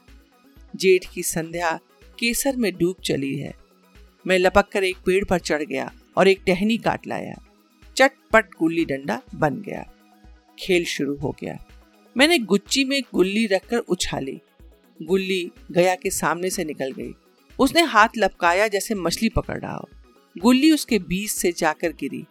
जेठ 0.75 1.05
की 1.13 1.23
संध्या 1.23 1.79
केसर 2.19 2.55
में 2.55 2.71
डूब 2.77 3.01
चली 3.03 3.35
है। 3.39 3.53
मैं 4.27 4.39
लपक 4.39 4.69
कर 4.71 4.83
एक 4.83 4.97
पेड़ 4.97 5.23
पर 5.25 5.39
चढ़ 5.39 5.63
गया 5.63 5.91
और 6.17 6.27
एक 6.27 6.43
टहनी 6.47 6.77
काट 6.77 7.07
लाया। 7.07 7.41
चटपट 7.97 8.53
गुल्ली 8.59 8.85
डंडा 8.85 9.21
बन 9.35 9.61
गया। 9.61 9.83
खेल 10.59 10.85
शुरू 10.85 11.17
हो 11.17 11.35
गया। 11.41 11.57
मैंने 12.17 12.39
गुच्ची 12.39 12.83
में 12.83 13.01
गुल्ली 13.13 13.45
रखकर 13.45 13.77
उछाली। 13.77 14.39
गुल्ली 15.01 15.51
गया 15.71 15.95
के 15.95 16.09
सामने 16.09 16.49
से 16.49 16.63
निकल 16.63 16.91
गई। 16.91 17.13
उसने 17.59 17.81
हाथ 17.81 18.07
लपकाया 18.17 18.67
जैसे 18.67 18.95
मछली 18.95 19.29
पकड़ 19.29 19.59
रहा 19.59 19.75
हो। 19.75 19.89
गुल्ली 20.37 20.71
उसके 20.71 20.99
बीच 20.99 21.29
से 21.29 21.51
जाकर 21.51 21.91
गिरी। 21.91 22.25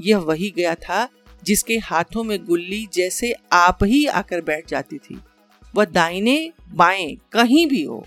यह 0.00 0.18
वही 0.18 0.52
गया 0.56 0.74
था 0.74 1.08
जिसके 1.44 1.78
हाथों 1.78 2.24
में 2.24 2.44
गुल्ली 2.44 2.86
जैसे 2.92 3.34
आप 3.52 3.78
ही 3.84 4.06
आकर 4.06 4.40
बैठ 4.40 4.68
जाती 4.68 4.98
थी। 4.98 5.18
वह 5.74 5.84
दाहिने, 5.84 6.52
बाएँ, 6.74 7.16
कहीं 7.32 7.66
भी 7.66 7.82
हो। 7.82 8.06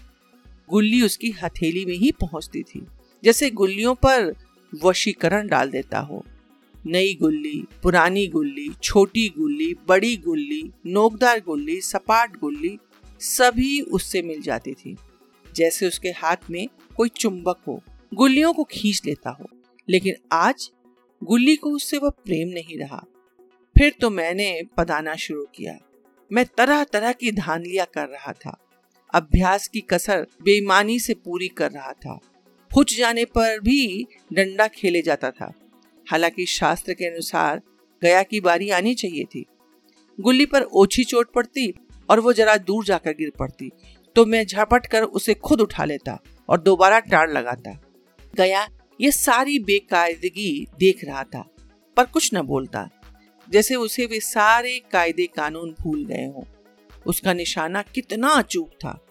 गुल्ली 0.70 1.02
उसकी 1.02 1.32
हथेली 1.32 1.86
में 1.86 1.94
ही 1.94 2.12
पहुँचती 2.12 2.62
थी, 2.64 2.86
जैसे 3.24 3.50
गुल्लियों 3.50 3.96
पर 3.96 4.34
वशीकरण 4.84 5.48
डाल 5.48 5.70
देता 5.70 6.00
हो। 6.00 6.26
नई 6.86 7.14
गुल्ली, 7.14 7.64
पुरानी 7.84 8.28
गुल्ली, 8.28 8.70
छोटी 8.84 9.28
गुल्ली, 9.38 9.76
बड़ी 9.88 10.16
गुल्ली, 10.18 10.72
नोकदार 10.86 11.40
गुल्ली, 11.40 11.82
सपाट 11.82 12.38
गुल्ली 12.38 12.78
सभी 13.24 13.82
उससे 13.82 14.22
मिल 14.22 14.42
जाती 14.42 14.74
थी। 14.74 14.98
जैसे 15.56 15.88
उसके 15.88 16.10
हाथ 16.10 16.36
में 16.51 16.68
कोई 16.98 17.10
चुंबक 17.10 17.62
हो, 17.68 17.84
गुल्लियों 18.13 18.53
को 18.53 18.63
खींच 18.63 19.01
लेता 19.06 19.30
हो। 19.30 19.46
लेकिन 19.89 20.13
आज 20.32 20.72
गुल्ली 21.24 21.56
को 21.56 21.70
उससे 21.70 21.98
वह 21.98 22.10
प्रेम 22.10 22.48
नहीं 22.48 22.80
रहा। 22.80 23.06
फिर 23.77 23.94
तो 24.01 24.10
मैंने 24.10 24.62
पदाना 24.77 25.15
शुरू 25.15 25.46
किया। 25.56 25.77
मैं 26.32 26.46
तरह 26.46 26.84
तरह 26.84 27.12
की 27.12 27.32
धानलियाँ 27.32 27.88
कर 27.94 28.08
रहा 28.08 28.34
था। 28.34 28.58
अभ्यास 29.13 29.68
की 29.68 29.80
कसर 29.80 30.22
बेईमानी 30.22 31.00
से 31.00 31.13
पूरी 31.13 31.48
कर 31.48 31.72
रहा 31.72 31.94
था। 31.94 32.20
हुच 32.75 32.96
जाने 32.96 33.25
पर 33.25 33.60
भी 33.60 34.08
डंडा 34.34 34.68
खेले 34.68 35.01
जाता 35.01 35.32
था। 35.32 35.53
हालाँकि 36.12 36.46
शास्त्र 36.46 36.94
के 36.94 37.06
अनुसार 37.06 37.62
गया 38.01 38.24
की 38.24 38.42
बारी 38.42 38.70
आनी 38.70 38.96
चाहिए 38.96 39.24
थी। 39.24 39.46
गुल्ली 40.20 40.46
पर 40.46 40.62
ओछी 40.62 41.03
चोट 41.03 41.32
पड़ती 41.32 41.74
और 42.10 42.19
वो 42.19 42.33
जरा 42.33 42.57
दूर 42.57 42.86
जाकर 42.86 43.12
गिर 43.12 43.31
पड़ती। 43.39 43.72
तो 44.15 44.25
मैं 44.25 44.45
झपट 44.45 44.86
कर 44.86 45.03
उसे 45.03 45.33
खुद 45.33 45.62
उठा 45.62 45.86
लेता 45.86 46.19
और 46.50 46.62
दोबारा 46.62 47.00
टाड़ 47.00 47.31
लगाता। 47.31 47.81
गया, 48.36 48.67
ये 49.01 49.12
सारी 49.12 49.60
बेकायदगी 49.60 50.67
देख 50.79 51.05
रहा 51.05 51.24
था, 51.24 51.50
पर 51.98 52.05
कुछ 52.05 52.29
न 52.33 52.41
बोलता। 52.41 52.89
जैसे 53.50 53.75
उसे 53.75 54.05
वे 54.05 54.19
सारे 54.19 54.81
कायदे 54.91 55.25
कानून 55.25 55.75
भूल 55.81 56.05
गए 56.05 56.25
हों। 56.25 56.43
उसका 57.05 57.33
निशाना 57.33 57.81
कितना 57.81 58.27
अचूक 58.27 58.69
था। 58.69 59.05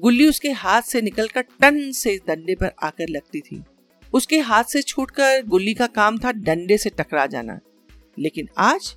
गुल्ली 0.00 0.28
उसके 0.28 0.50
हाथ 0.50 0.82
से 0.82 1.00
निकलकर 1.00 1.40
टन 1.42 1.92
से 1.92 2.20
डंडे 2.26 2.54
पर 2.54 2.72
आकर 2.82 3.08
लगती 3.08 3.40
थी। 3.40 3.62
उसके 4.12 4.38
हाथ 4.38 4.64
से 4.64 4.82
छूटकर 4.82 5.46
गुल्ली 5.46 5.74
का 5.74 5.86
काम 5.86 6.18
था 6.18 6.32
डंडे 6.32 6.78
से 6.78 6.90
टकरा 6.90 7.26
जाना। 7.26 7.60
लेकिन 8.18 8.48
आज, 8.58 8.96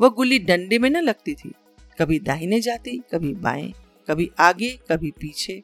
वह 0.00 0.08
गुल्ली 0.08 0.38
डंडे 0.38 0.78
में 0.78 0.90
न 0.90 0.96
लगती 0.96 1.34
थी। 1.34 1.52
कभी 1.98 2.18
दाहिने 2.18 2.60
जाती, 2.60 3.02
कभी 3.12 3.34
बाएँ, 3.34 3.72
कभी 4.08 4.30
आगे, 4.38 4.78
कभी 4.90 5.10
पीछे। 5.10 5.62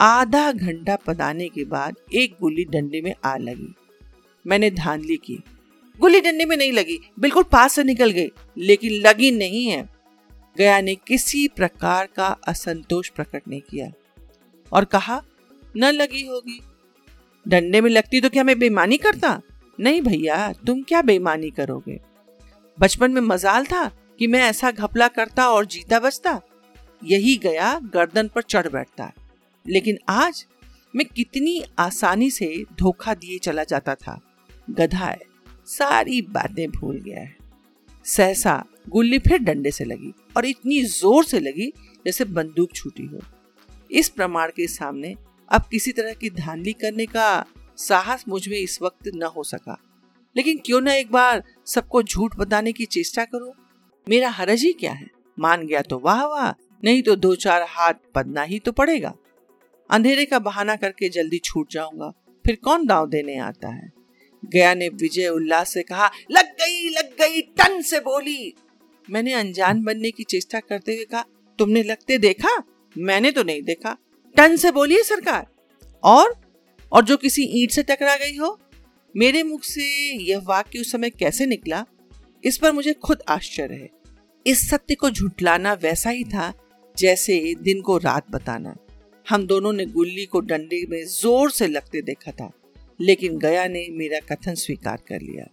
आधा 0.00 0.52
घंटा 0.52 0.96
पदाने 0.96 1.48
के 1.48 1.64
बाद 1.64 1.96
एक 2.14 2.36
गुल्ली 2.40 2.64
डंडे 2.64 3.00
में 3.00 3.14
आ 3.24 3.36
लगी। 3.36 3.74
मैंने 4.46 4.70
धांधली 4.70 5.16
की। 5.16 5.38
गुल्ली 6.00 6.20
डंडे 6.20 6.44
में 6.44 6.56
नहीं 6.56 6.72
लगी, 6.72 6.98
बिल्कुल 7.18 7.42
पास 7.42 7.72
से 7.72 7.84
निकल 7.84 8.10
गई, 8.10 8.28
लेकिन 8.58 8.92
लगी 8.92 9.30
नहीं 9.30 9.66
है। 9.66 9.88
गया 10.58 10.80
ने 10.80 10.94
किसी 10.94 11.48
प्रकार 11.48 12.08
का 12.16 12.26
असंतोष 12.26 13.08
प्रकट 13.08 13.42
नहीं 13.48 13.60
किया 13.60 13.92
और 14.72 14.84
कहा, 14.84 15.22
न 15.76 15.84
लगी 15.84 16.26
होगी। 16.26 16.60
डंडे 17.48 17.80
में 17.80 17.90
लगती 17.90 18.20
तो 18.20 18.28
क्या 18.28 18.44
मैं 18.44 18.58
बेईमानी 18.58 18.96
करता? 18.96 19.40
नहीं 19.80 20.00
भैया, 20.00 20.52
तुम 20.52 20.82
क्या 20.82 21.02
बेईमानी 21.02 21.50
करोगे? 21.50 22.00
बचपन 22.80 23.10
में 23.10 23.20
मजाल 23.20 23.64
था 23.64 23.90
कि 24.20 24.26
मैं 24.26 24.40
ऐसा 24.40 24.70
घपला 24.70 25.08
करता 25.08 25.48
और 25.48 25.66
जीता 25.66 26.00
बचता? 26.00 26.40
यही 27.04 27.36
गया 27.36 27.80
गर्दन 27.94 28.28
पर 28.28 28.42
चढ़ 28.42 28.68
बैठता। 28.68 29.12
लेकिन 29.68 29.98
आज 30.08 30.46
मैं 30.96 31.06
कितनी 31.06 31.64
आसानी 31.78 32.30
से 32.30 32.64
धोखा 32.78 33.14
दिए 33.14 33.38
चला 33.38 33.64
जाता 33.64 33.94
था। 33.94 34.20
गधा 34.70 34.98
है 34.98 35.18
सारी 35.66 36.22
बातें 36.22 36.70
भूल 36.70 37.00
गया। 37.00 37.20
है 37.20 37.36
सहसा 38.04 38.64
गुल्ली 38.88 39.18
फिर 39.18 39.38
डंडे 39.38 39.70
से 39.70 39.84
लगी 39.84 40.12
और 40.36 40.46
इतनी 40.46 40.82
ज़ोर 40.82 41.24
से 41.24 41.40
लगी 41.40 41.72
जैसे 42.06 42.24
बंदूक 42.24 42.72
छूटी 42.72 43.06
हो। 43.06 43.18
इस 43.90 44.08
प्रमाण 44.08 44.48
के 44.48 44.66
सामने 44.66 45.14
अब 45.48 45.68
किसी 45.70 45.92
तरह 45.92 46.12
की 46.12 46.30
धांधली 46.30 46.72
करने 46.72 47.06
का 47.06 47.44
साहस 47.76 48.24
मुझमें 48.28 48.58
इस 48.58 48.78
वक्त 48.82 49.10
न 49.14 49.22
हो 49.22 49.42
सका। 49.42 49.78
लेकिन 50.36 50.60
क्यों 50.66 50.80
ना 50.80 50.94
एक 50.94 51.10
बार 51.10 51.42
सबको 51.66 52.02
झूठ 52.02 52.36
बताने 52.36 52.72
की 52.72 52.84
चेष्टा 52.84 53.24
करो? 53.24 53.54
मेरा 54.06 54.28
हरज 54.30 54.62
ही 54.62 54.72
क्या 54.72 54.92
है? 54.92 55.06
मान 55.38 55.66
गया 55.66 55.80
तो 55.82 55.98
वाह 55.98 56.24
वाह, 56.24 56.50
नहीं 56.84 57.02
तो 57.02 57.16
दो 57.16 57.34
चार 57.34 57.64
हाथ 57.68 57.94
पदना 58.14 58.42
ही 58.42 58.58
तो 58.58 58.72
पड़ेगा। 58.72 59.14
अंधेरे 59.90 60.24
का 60.24 60.38
बहाना 60.38 60.76
करके 60.76 61.08
जल्दी 61.08 61.38
छूट 61.38 61.72
जाऊँगा, 61.72 62.10
फिर 62.44 62.56
कौन 62.56 62.86
दाव 62.86 63.08
देने 63.08 63.36
आता 63.38 63.68
है? 63.68 63.90
गया 64.42 64.74
ने 64.74 64.88
विजय 64.88 65.28
उल्लास 65.28 65.72
से 65.72 65.82
कहा, 65.82 66.10
लग 66.30 66.52
गई 66.54 66.88
लग 66.88 67.14
गई, 67.20 67.40
टन 67.42 67.80
से 67.82 68.00
बोली। 68.00 68.54
मैंने 69.10 69.32
अनजान 69.32 69.82
बनने 69.82 70.10
की 70.10 70.24
चेष्टा 70.24 70.60
करते 70.60 70.94
हुए 70.94 71.04
कहा, 71.04 71.24
तुमने 71.58 71.82
लगते 71.82 72.18
देखा? 72.18 72.56
मैंने 72.96 73.30
तो 73.30 73.42
नहीं 73.42 73.62
देखा। 73.62 73.96
टन 74.36 74.56
से 74.56 74.70
बोलिए 74.70 75.02
सरकार। 75.02 75.46
और? 76.02 76.34
और 76.92 77.04
जो 77.04 77.16
किसी 77.16 77.42
ईंट 77.52 77.70
से 77.70 77.82
टकरा 77.82 78.16
गई 78.16 78.36
हो? 78.36 78.58
मेरे 79.14 79.42
मुख 79.42 79.64
से 79.64 79.84
यह 80.22 80.38
वाक्य 80.38 80.78
उस 80.78 80.92
समय 80.92 81.10
कैसे 81.10 81.46
निकला? 81.46 81.84
इस 82.44 82.58
पर 82.58 82.72
मुझे 82.72 82.92
खुद 82.92 83.22
आश्चर्य 83.28 83.74
है। 83.74 83.88
इस 84.46 84.68
सत्य 84.70 84.94
को 84.94 85.10
झुटलाना 85.10 85.72
वैसा 85.72 86.10
ही 86.10 86.24
था 86.24 86.52
जैसे 86.96 87.54
दिन 87.54 87.80
को 87.80 87.96
रात 87.98 88.30
बताना। 88.30 88.76
हम 89.26 89.46
दोनों 89.46 89.72
ने 89.72 89.84
गुल्ली 89.86 90.24
को 90.26 90.40
डंडे 90.40 90.84
में 90.90 91.04
ज़ोर 91.04 91.50
से 91.50 91.66
लगते 91.66 92.02
देखा 92.02 92.30
था, 92.30 92.50
लेकिन 93.00 93.38
गया 93.38 93.66
ने 93.68 93.86
मेरा 93.90 94.20
कथन 94.20 94.54
स्वीकार 94.54 95.02
कर 95.08 95.20
लिया। 95.20 95.46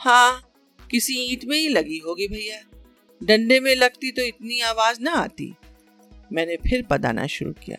हाँ 0.00 0.50
किसी 0.90 1.14
ईंट 1.22 1.44
में 1.44 1.56
ही 1.58 1.68
लगी 1.68 1.98
होगी 1.98 2.28
भैया। 2.28 2.60
डंडे 3.20 3.60
में 3.60 3.74
लगती 3.74 4.10
तो 4.10 4.22
इतनी 4.22 4.60
आवाज़ 4.60 5.00
ना 5.00 5.12
आती। 5.12 5.54
मैंने 6.32 6.56
फिर 6.56 6.82
पदाना 6.82 7.26
शुरू 7.26 7.52
किया। 7.64 7.78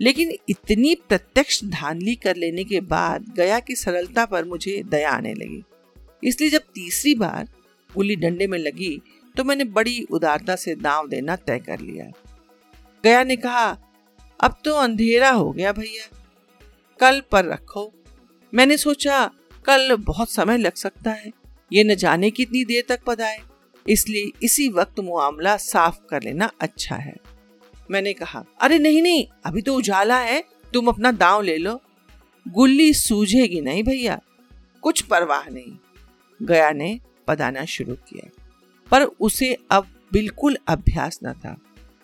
लेकिन 0.00 0.32
इतनी 0.48 0.94
प्रत्यक्ष 1.08 1.62
धांधली 1.64 2.14
कर 2.14 2.36
लेने 2.36 2.64
के 2.64 2.80
बाद 2.80 3.24
गया 3.36 3.58
की 3.60 3.74
सरलता 3.76 4.24
पर 4.26 4.44
मुझे 4.44 4.82
दया 4.82 5.10
आने 5.10 5.34
लगी। 5.34 5.62
इसलिए 6.22 6.50
जब 6.50 6.62
तीसरी 6.74 7.14
बार 7.14 7.48
गुल्ली 7.94 8.16
डंडे 8.16 8.46
में 8.46 8.58
लगी 8.58 9.02
तो 9.36 9.44
मैंने 9.44 9.64
बड़ी 9.64 10.06
उदारता 10.10 10.56
से 10.56 10.74
दाव 10.74 11.08
देना 11.08 11.36
तय 11.36 11.58
कर 11.58 11.80
लिया। 11.80 12.06
गया 13.04 13.22
ने 13.24 13.36
कहा, 13.36 13.78
अब 14.40 14.56
तो 14.64 14.74
अंधेरा 14.74 15.30
हो 15.30 15.50
गया 15.52 15.72
भैया। 15.72 16.16
कल 17.00 17.22
पर 17.32 17.44
रखो। 17.44 17.92
मैंने 18.54 18.76
सोचा, 18.76 19.30
कल 19.64 19.96
बहुत 19.96 20.30
समय 20.30 20.58
लग 20.58 20.74
सकता 20.74 21.10
है। 21.10 21.30
ये 21.72 21.84
न 21.84 21.94
जाने 21.94 22.30
कितनी 22.30 22.64
देर 22.64 22.84
तक 22.88 23.00
पदाए 23.06 23.38
इसलिए 23.88 24.30
इसी 24.42 24.68
वक्त 24.68 25.00
मामला 25.00 25.56
साफ़ 25.56 25.98
कर 26.10 26.22
लेना 26.22 26.50
अच्छा 26.60 26.96
है। 26.96 27.14
मैंने 27.90 28.12
कहा, 28.12 28.44
अरे 28.60 28.78
नहीं 28.78 29.02
नहीं, 29.02 29.26
अभी 29.44 29.62
तो 29.62 29.74
उजाला 29.74 30.18
है। 30.18 30.44
तुम 30.74 30.88
अपना 30.88 31.12
दांव 31.12 31.42
ले 31.42 31.56
लो। 31.56 31.80
गुल्ली 32.48 32.94
सूझेगी 32.94 33.60
नहीं 33.60 33.82
भैया। 33.84 34.20
कुछ 34.82 35.02
परवाह 35.02 35.48
नहीं। 35.48 35.78
गया 36.42 36.70
ने 36.70 37.00
पदाना 37.26 37.64
शुरू 37.64 37.94
किया। 37.94 38.30
पर 38.90 39.02
उसे 39.02 39.56
अब 39.70 40.08
बिल्कुल 40.12 40.58
अभ्यास 40.68 41.20
न 41.24 41.32
था। 41.32 41.60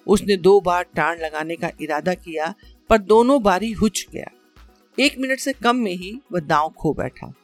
उसने 0.06 0.36
दो 0.36 0.60
बार 0.60 0.82
टाण 0.82 1.18
लगाने 1.18 1.56
का 1.56 1.70
इरादा 1.80 2.14
किया, 2.14 2.54
पर 2.90 2.98
दोनों 2.98 3.42
बारी 3.42 3.72
हुच 3.72 4.06
गया। 4.12 4.30
एक 5.00 5.18
मिनट 5.18 5.38
से 5.38 5.52
कम 5.52 5.76
में 5.76 5.92
ही 5.92 6.20
वह 6.32 6.40
दांव 6.40 6.68
खो 6.68 6.94
बैठा। 6.94 7.34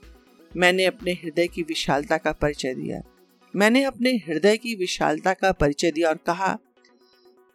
मैंने 0.57 0.85
अपने 0.85 1.13
हृदय 1.13 1.47
की 1.47 1.63
विशालता 1.63 2.17
का 2.17 2.33
परिचय 2.33 2.75
दिया। 2.75 3.03
मैंने 3.57 3.85
अपने 3.85 4.11
हृदय 4.11 4.57
की 4.57 4.75
विशालता 4.75 5.35
का 5.35 5.53
परिचय 5.53 5.91
दिया 5.91 6.09
और 6.09 6.17
कहा, 6.17 6.59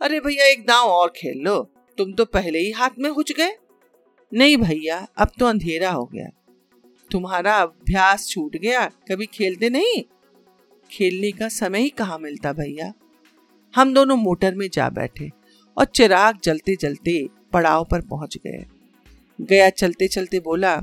अरे 0.01 0.19
भैया, 0.19 0.45
एक 0.45 0.65
दांव 0.67 0.87
और 0.87 1.13
खेल 1.17 1.37
लो। 1.37 1.71
तुम 1.97 2.13
तो 2.13 2.25
पहले 2.25 2.59
ही 2.59 2.71
हाथ 2.71 2.89
में 2.99 3.09
हुच 3.09 3.31
गए। 3.31 3.57
नहीं 4.33 4.57
भैया, 4.57 5.07
अब 5.17 5.31
तो 5.39 5.45
अंधेरा 5.45 5.91
हो 5.91 6.05
गया। 6.05 6.46
तुम्हारा 7.11 7.55
अभ्यास 7.55 8.27
छूट 8.27 8.55
गया, 8.57 8.85
कभी 8.85 9.25
खेलते 9.25 9.69
नहीं? 9.69 10.03
खेलने 10.91 11.31
का 11.31 11.47
समय 11.49 11.79
ही 11.79 11.89
कहा 11.89 12.17
मिलता 12.17 12.53
भैया? 12.53 12.93
हम 13.75 13.93
दोनों 13.93 14.15
मोटर 14.17 14.55
में 14.55 14.67
जा 14.73 14.89
बैठे 14.89 15.29
और 15.77 15.85
चिराग 15.85 16.39
जलते 16.43 16.75
जलते 16.75 17.27
पड़ाव 17.53 17.85
पर 17.91 18.01
पहुँच 18.01 18.37
गए। 18.37 18.65
गया 19.41 19.69
चलते 19.69 20.07
चलते 20.07 20.39
बोला, 20.39 20.75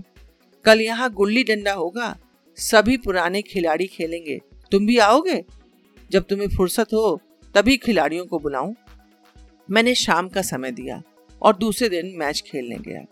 कल 0.64 0.80
यहाँ 0.80 1.12
गुल्ली 1.12 1.44
डंडा 1.44 1.72
होगा, 1.72 2.16
सभी 2.56 2.96
पुराने 2.96 3.42
खिलाड़ी 3.42 3.86
खेलेंगे। 3.86 4.40
तुम 4.72 4.86
भी 4.86 4.98
आओगे? 4.98 5.44
जब 6.10 6.24
तुम्हें 6.24 6.48
फुर्सत 6.48 6.92
हो, 6.92 7.20
तभी 7.54 7.76
खिलाड़ियों 7.76 8.26
को 8.26 8.38
बुलाऊं। 8.38 8.74
मैंने 9.70 9.94
शाम 9.94 10.28
का 10.28 10.42
समय 10.42 10.70
दिया 10.70 11.02
और 11.42 11.56
दूसरे 11.56 11.88
दिन 11.88 12.12
मैच 12.16 12.42
खेलने 12.46 12.76
गया। 12.76 13.04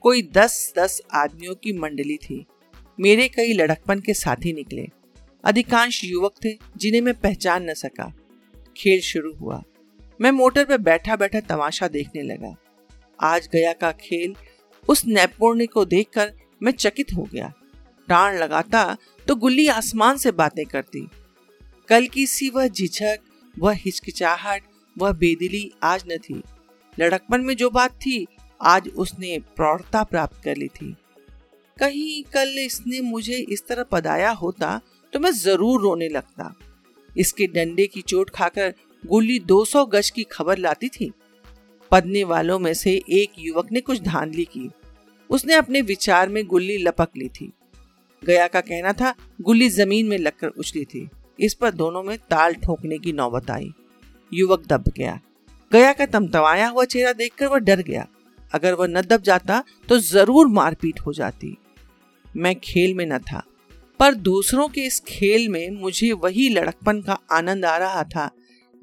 कोई 0.00 0.22
दस 0.22 0.72
दस 0.78 1.00
आदमियों 1.14 1.54
की 1.54 1.72
मंडली 1.72 2.16
थी। 2.16 2.46
मेरे 3.00 3.28
कई 3.28 3.52
लड़कपन 3.52 4.00
के 4.00 4.14
साथी 4.14 4.52
निकले। 4.52 4.88
अधिकांश 5.44 6.04
युवक 6.04 6.34
थे 6.44 6.58
जिन्हें 6.76 7.02
मैं 7.02 7.20
पहचान 7.20 7.70
न 7.70 7.74
सका। 7.74 8.14
खेल 8.76 9.00
शुरू 9.00 9.34
हुआ। 9.34 9.62
मैं 10.20 10.30
मोटर 10.30 10.64
पर 10.64 10.78
बैठा 10.78 11.16
बैठा 11.16 11.40
तमाशा 11.40 11.88
देखने 11.88 12.22
लगा। 12.22 12.56
आज 13.20 13.48
गया 13.52 13.72
का 13.72 13.92
खेल 13.92 14.34
उस 14.88 15.06
नैपुण्य 15.06 15.66
को 15.66 15.84
देखकर 15.84 16.32
मैं 16.62 16.72
चकित 16.72 17.06
हो 17.16 17.22
गया। 17.22 17.52
टाण 18.08 18.36
लगाता 18.36 18.96
तो 19.28 19.34
गुल्ली 19.34 19.68
आसमान 19.68 20.16
से 20.16 20.32
बातें 20.32 20.64
करती। 20.66 21.08
कल 21.88 22.06
की 22.06 22.26
सी 22.26 22.48
वह 22.48 22.68
झिझक, 22.68 23.18
वह 23.58 23.72
हिचकिचाहट, 23.72 24.62
वह 24.98 25.12
बेदिली 25.12 25.72
आज 25.82 26.04
न 26.12 26.16
थी। 26.18 26.42
लड़कपन 27.00 27.40
में 27.40 27.56
जो 27.56 27.70
बात 27.70 27.90
थी 27.90 28.26
आज 28.60 28.88
उसने 28.96 29.38
प्रौढ़ता 29.56 30.02
प्राप्त 30.04 30.42
कर 30.44 30.56
ली 30.56 30.68
थी। 30.70 30.94
कहीं 31.76 32.22
कल 32.24 32.54
इसने 32.58 33.00
मुझे 33.00 33.36
इस 33.50 33.66
तरह 33.68 33.82
पदाया 33.82 34.30
होता 34.32 34.80
तो 35.12 35.20
मैं 35.20 35.30
ज़रूर 35.32 35.80
रोने 35.80 36.08
लगता। 36.08 36.54
इसके 37.10 37.46
डंडे 37.46 37.86
की 37.86 38.00
चोट 38.02 38.30
खाकर 38.30 38.74
गुल्ली 39.02 39.38
200 39.40 39.84
गज 39.86 40.10
की 40.10 40.22
खबर 40.32 40.58
लाती 40.58 40.88
थी। 40.88 41.10
पदने 41.92 42.24
वालों 42.24 42.58
में 42.58 42.72
से 42.74 42.90
एक 43.12 43.32
युवक 43.38 43.72
ने 43.72 43.80
कुछ 43.80 44.00
धांधली 44.02 44.44
की। 44.46 44.68
उसने 45.30 45.54
अपने 45.54 45.80
विचार 45.82 46.28
में 46.28 46.44
गुल्ली 46.46 46.76
लपक 46.78 47.16
ली 47.16 47.28
थी। 47.30 47.52
गया 48.22 48.46
का 48.46 48.60
कहना 48.60 48.92
था, 48.92 49.14
गुल्ली 49.40 49.68
ज़मीन 49.68 50.06
में 50.06 50.16
लगकर 50.18 50.48
उछली 50.48 50.84
थी। 50.84 51.08
इस 51.38 51.54
पर 51.54 51.70
दोनों 51.72 52.02
में 52.02 52.16
ताल 52.20 52.54
ठोकने 52.54 52.98
की 52.98 53.12
नौबत 53.12 53.50
आई। 53.50 53.70
युवक 54.32 54.66
दब 54.66 54.92
गया। 54.98 55.18
गया 55.72 55.92
का 55.92 56.06
तमतमाया 56.06 56.68
हुआ 56.68 56.84
चेहरा 56.84 57.12
देखकर 57.12 57.46
वह 57.46 57.58
डर 57.58 57.82
गया। 57.82 58.06
अगर 58.50 58.74
वह 58.74 58.86
न 58.88 59.00
दब 59.02 59.22
जाता 59.22 59.62
तो 59.88 59.98
ज़रूर 60.00 60.48
मारपीट 60.50 61.00
हो 61.00 61.12
जाती। 61.12 61.56
मैं 62.34 62.54
खेल 62.56 62.94
में 62.94 63.04
न 63.06 63.18
था, 63.20 63.42
पर 64.00 64.14
दूसरों 64.14 64.68
के 64.68 64.80
इस 64.82 65.00
खेल 65.00 65.48
में 65.48 65.70
मुझे 65.72 66.12
वही 66.14 66.48
लड़कपन 66.50 67.00
का 67.02 67.18
आनंद 67.32 67.64
आ 67.64 67.76
रहा 67.78 68.02
था, 68.04 68.30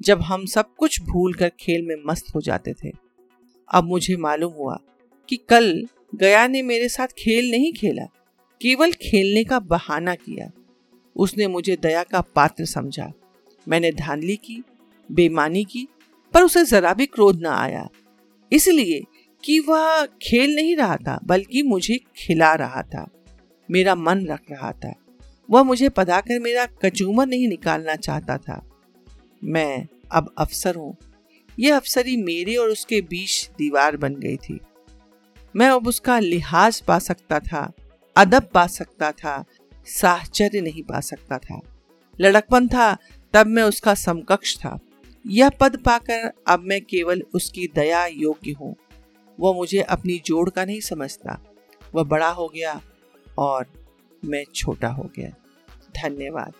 जब 0.00 0.22
हम 0.22 0.44
सब 0.46 0.74
कुछ 0.78 1.00
भूल 1.02 1.34
कर 1.34 1.52
खेल 1.60 1.86
में 1.86 1.96
मस्त 2.06 2.34
हो 2.34 2.40
जाते 2.40 2.72
थे। 2.74 2.92
अब 3.68 3.84
मुझे 3.84 4.16
मालूम 4.18 4.52
हुआ 4.52 4.78
कि 5.28 5.36
कल 5.48 5.86
गया 6.14 6.46
ने 6.46 6.62
मेरे 6.62 6.88
साथ 6.88 7.08
खेल 7.18 7.50
नहीं 7.50 7.72
खेला, 7.72 8.04
केवल 8.60 8.92
खेलने 9.00 9.44
का 9.44 9.58
बहाना 9.60 10.14
किया। 10.16 10.50
उसने 11.16 11.46
मुझे 11.48 11.76
दया 11.76 12.02
का 12.02 12.20
पात्र 12.34 12.64
समझा। 12.66 13.12
मैंने 13.66 13.90
धांधली 13.92 14.36
की 14.36 14.62
बेमानी 15.10 15.64
की, 15.64 15.86
पर 16.34 16.42
उसे 16.42 16.64
जरा 16.64 16.92
भी 16.94 17.06
क्रोध 17.06 17.40
न 17.42 17.46
आया। 17.48 17.88
इसलिए 18.52 19.02
कि 19.44 19.58
वह 19.58 20.04
खेल 20.22 20.54
नहीं 20.54 20.76
रहा 20.76 20.96
था, 20.96 21.18
बल्कि 21.24 21.62
मुझे 21.62 21.98
खिला 22.16 22.54
रहा 22.54 22.82
था, 22.82 23.06
मेरा 23.68 23.94
मन 23.94 24.26
रख 24.26 24.40
रहा 24.50 24.72
था। 24.72 24.94
वह 25.50 25.62
मुझे 25.62 25.88
पदाकर 25.88 26.38
मेरा 26.40 26.66
कचूमर 26.66 27.26
नहीं 27.26 27.48
निकालना 27.48 27.96
चाहता 27.96 28.36
था। 28.38 28.60
मैं 29.44 29.86
अब 30.12 30.34
अफसर 30.38 30.74
हूँ। 30.74 30.96
यह 31.58 31.76
अफसरी 31.76 32.16
मेरे 32.16 32.54
और 32.56 32.68
उसके 32.68 33.00
बीच 33.00 33.50
दीवार 33.58 33.96
बन 33.96 34.14
गई 34.14 34.36
थी। 34.36 34.58
मैं 35.56 35.68
अब 35.68 35.86
उसका 35.86 36.18
लिहाज 36.18 36.80
पा 36.80 36.98
सकता 36.98 37.38
था, 37.40 37.72
अदब 38.16 38.48
पा 38.54 38.66
सकता 38.66 39.10
था, 39.12 39.44
साहचर्य 39.86 40.60
नहीं 40.60 40.82
पा 40.82 41.00
सकता 41.00 41.38
था। 41.38 41.60
लड़कपन 42.20 42.68
था, 42.68 42.96
तब 43.34 43.46
मैं 43.46 43.62
उसका 43.62 43.94
समकक्ष 43.94 44.56
था। 44.56 44.78
यह 45.26 45.48
पद 45.48 45.76
पाकर 45.76 46.32
अब 46.46 46.60
मैं 46.60 46.80
केवल 46.80 47.22
उसकी 47.34 47.66
दया 47.74 48.06
योग्य 48.06 48.50
हूँ। 48.50 48.74
वह 49.40 49.54
मुझे 49.54 49.80
अपनी 49.80 50.22
जोड़ 50.26 50.50
का 50.50 50.64
नहीं 50.64 50.80
समझता। 50.80 51.44
वह 51.94 52.04
बड़ा 52.04 52.28
हो 52.28 52.48
गया 52.48 52.80
और 53.38 53.66
मैं 54.24 54.44
छोटा 54.54 54.88
हो 54.88 55.10
गया। 55.16 55.28
धन्यवाद। 56.02 56.52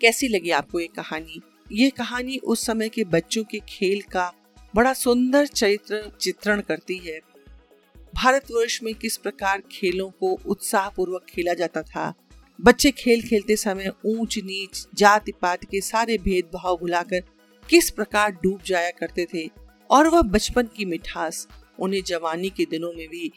कैसी 0.00 0.28
लगी 0.28 0.50
आपको 0.50 0.80
ये 0.80 0.86
कहानी? 0.86 1.40
ये 1.72 1.90
कहानी 1.90 2.36
उस 2.36 2.66
समय 2.66 2.88
के 2.88 3.04
बच्चों 3.04 3.44
के 3.44 3.60
खेल 3.68 4.00
का 4.00 4.32
बड़ा 4.74 4.92
सुंदर 4.92 5.46
चरित्र, 5.46 6.12
चित्रण 6.20 6.60
करती 6.60 6.96
है। 6.96 7.20
भारतवर्ष 8.14 8.82
में 8.82 8.94
किस 8.94 9.16
प्रकार 9.16 9.62
खेलों 9.72 10.10
को 10.10 10.38
उत्साह 10.46 10.88
पूर्वक 10.88 11.26
खेला 11.28 11.54
जाता 11.54 11.82
था? 11.82 12.14
बच्चे 12.60 12.90
खेल 12.90 13.22
खेलते 13.22 13.56
समय 13.56 13.92
ऊंच 14.06 14.38
नीच 14.38 14.88
जाति 14.94 15.32
पात 15.32 15.64
के 15.64 15.80
सारे 15.80 16.18
भेदभाव 16.18 16.76
भुलाकर 16.76 17.35
किस 17.70 17.90
प्रकार 17.90 18.32
डूब 18.32 18.60
जाया 18.66 18.90
करते 18.90 19.26
थे 19.34 19.48
और 19.90 20.08
वह 20.08 20.22
बचपन 20.24 20.68
की 20.76 20.84
मिठास 20.84 21.46
उन्हें 21.78 22.02
जवानी 22.02 22.50
के 22.50 22.64
दिनों 22.64 22.92
में 22.92 23.06
भी 23.08 23.30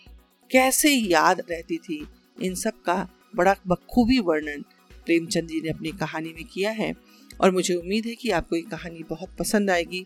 कैसे 0.51 0.91
याद 0.91 1.41
रहती 1.51 1.77
थी, 1.77 2.05
इन 2.37 2.55
सब 2.55 2.81
का 2.81 3.07
बड़ा 3.35 3.55
बखूबी 3.67 4.19
वर्णन 4.19 4.63
प्रेमचंद 5.05 5.47
जी 5.47 5.61
ने 5.61 5.69
अपनी 5.69 5.91
कहानी 5.91 6.29
में 6.29 6.43
किया 6.45 6.71
है 6.71 6.93
और 7.41 7.51
मुझे 7.51 7.73
उम्मीद 7.75 8.05
है 8.05 8.15
कि 8.15 8.29
आपको 8.29 8.55
ये 8.55 8.61
कहानी 8.61 9.03
बहुत 9.09 9.35
पसंद 9.39 9.69
आएगी। 9.69 10.05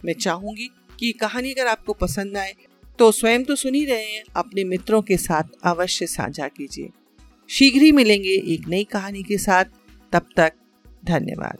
मैं 0.00 0.14
चाहूँगी 0.14 0.68
कि 0.98 1.12
कहानी 1.12 1.52
अगर 1.52 1.66
आपको 1.66 1.92
पसंद 1.92 2.36
आए 2.36 2.54
तो 2.98 3.10
स्वयं 3.12 3.44
तो 3.44 3.54
सुन 3.56 3.74
ही 3.74 3.84
रहे 3.84 4.04
हैं, 4.04 4.22
अपने 4.36 4.64
मित्रों 4.64 5.02
के 5.02 5.16
साथ 5.16 5.56
अवश्य 5.64 6.06
साझा 6.06 6.48
कीजिए। 6.48 6.90
शीघ्र 7.50 7.82
ही 7.82 7.92
मिलेंगे 7.92 8.34
एक 8.54 8.68
नई 8.68 8.84
कहानी 8.84 9.22
के 9.22 9.38
साथ। 9.38 9.64
तब 10.12 10.28
तक 10.36 10.52
धन्यवाद। 11.04 11.58